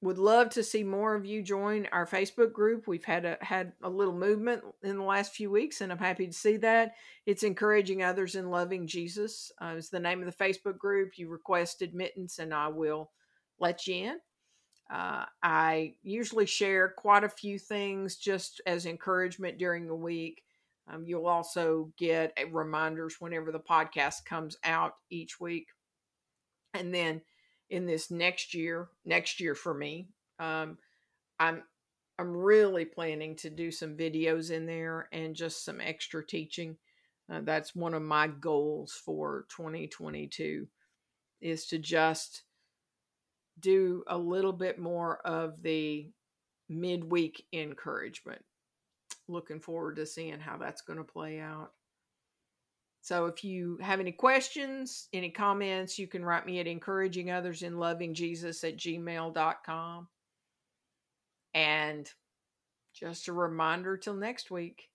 would 0.00 0.18
love 0.18 0.50
to 0.50 0.62
see 0.62 0.84
more 0.84 1.16
of 1.16 1.26
you 1.26 1.42
join 1.42 1.88
our 1.90 2.06
Facebook 2.06 2.52
group. 2.52 2.86
We've 2.86 3.04
had 3.04 3.24
a 3.24 3.36
had 3.40 3.72
a 3.82 3.90
little 3.90 4.14
movement 4.14 4.62
in 4.82 4.96
the 4.96 5.04
last 5.04 5.32
few 5.32 5.50
weeks, 5.50 5.80
and 5.80 5.90
I'm 5.90 5.98
happy 5.98 6.26
to 6.26 6.32
see 6.32 6.56
that. 6.58 6.92
It's 7.26 7.42
encouraging 7.42 8.02
others 8.02 8.36
in 8.36 8.50
loving 8.50 8.86
Jesus. 8.86 9.50
Uh, 9.60 9.74
is 9.76 9.90
the 9.90 9.98
name 9.98 10.20
of 10.20 10.26
the 10.26 10.44
Facebook 10.44 10.78
group. 10.78 11.18
You 11.18 11.28
request 11.28 11.82
admittance, 11.82 12.38
and 12.38 12.54
I 12.54 12.68
will 12.68 13.10
let 13.58 13.86
you 13.86 13.94
in. 13.94 14.18
Uh, 14.90 15.24
I 15.42 15.94
usually 16.02 16.46
share 16.46 16.94
quite 16.96 17.24
a 17.24 17.28
few 17.28 17.58
things 17.58 18.16
just 18.16 18.60
as 18.66 18.86
encouragement 18.86 19.58
during 19.58 19.86
the 19.86 19.94
week. 19.94 20.42
Um, 20.90 21.04
you'll 21.06 21.26
also 21.26 21.92
get 21.98 22.32
reminders 22.52 23.16
whenever 23.18 23.52
the 23.52 23.58
podcast 23.58 24.24
comes 24.24 24.56
out 24.64 24.92
each 25.10 25.40
week, 25.40 25.66
and 26.72 26.94
then 26.94 27.20
in 27.70 27.86
this 27.86 28.10
next 28.10 28.54
year, 28.54 28.88
next 29.04 29.40
year 29.40 29.54
for 29.54 29.74
me. 29.74 30.08
Um, 30.38 30.78
I'm 31.38 31.62
I'm 32.18 32.36
really 32.36 32.84
planning 32.84 33.36
to 33.36 33.50
do 33.50 33.70
some 33.70 33.96
videos 33.96 34.50
in 34.50 34.66
there 34.66 35.08
and 35.12 35.36
just 35.36 35.64
some 35.64 35.80
extra 35.80 36.26
teaching. 36.26 36.76
Uh, 37.30 37.40
that's 37.44 37.76
one 37.76 37.94
of 37.94 38.02
my 38.02 38.26
goals 38.26 39.00
for 39.04 39.46
2022 39.56 40.66
is 41.40 41.66
to 41.66 41.78
just 41.78 42.42
do 43.60 44.02
a 44.08 44.18
little 44.18 44.52
bit 44.52 44.78
more 44.78 45.18
of 45.24 45.62
the 45.62 46.10
midweek 46.68 47.44
encouragement. 47.52 48.42
Looking 49.28 49.60
forward 49.60 49.96
to 49.96 50.06
seeing 50.06 50.40
how 50.40 50.56
that's 50.56 50.82
going 50.82 50.98
to 50.98 51.04
play 51.04 51.38
out. 51.38 51.72
So 53.00 53.26
if 53.26 53.44
you 53.44 53.78
have 53.80 54.00
any 54.00 54.12
questions, 54.12 55.08
any 55.12 55.30
comments, 55.30 55.98
you 55.98 56.06
can 56.06 56.24
write 56.24 56.46
me 56.46 56.60
at 56.60 56.66
encouraging 56.66 57.30
others 57.30 57.62
in 57.62 57.78
loving 57.78 58.14
Jesus 58.14 58.64
at 58.64 58.76
gmail.com. 58.76 60.08
And 61.54 62.10
just 62.94 63.28
a 63.28 63.32
reminder 63.32 63.96
till 63.96 64.14
next 64.14 64.50
week 64.50 64.88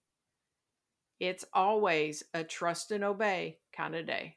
it's 1.20 1.46
always 1.54 2.24
a 2.34 2.44
trust 2.44 2.92
and 2.92 3.04
obey 3.04 3.58
kind 3.76 3.96
of 3.96 4.06
day. 4.06 4.36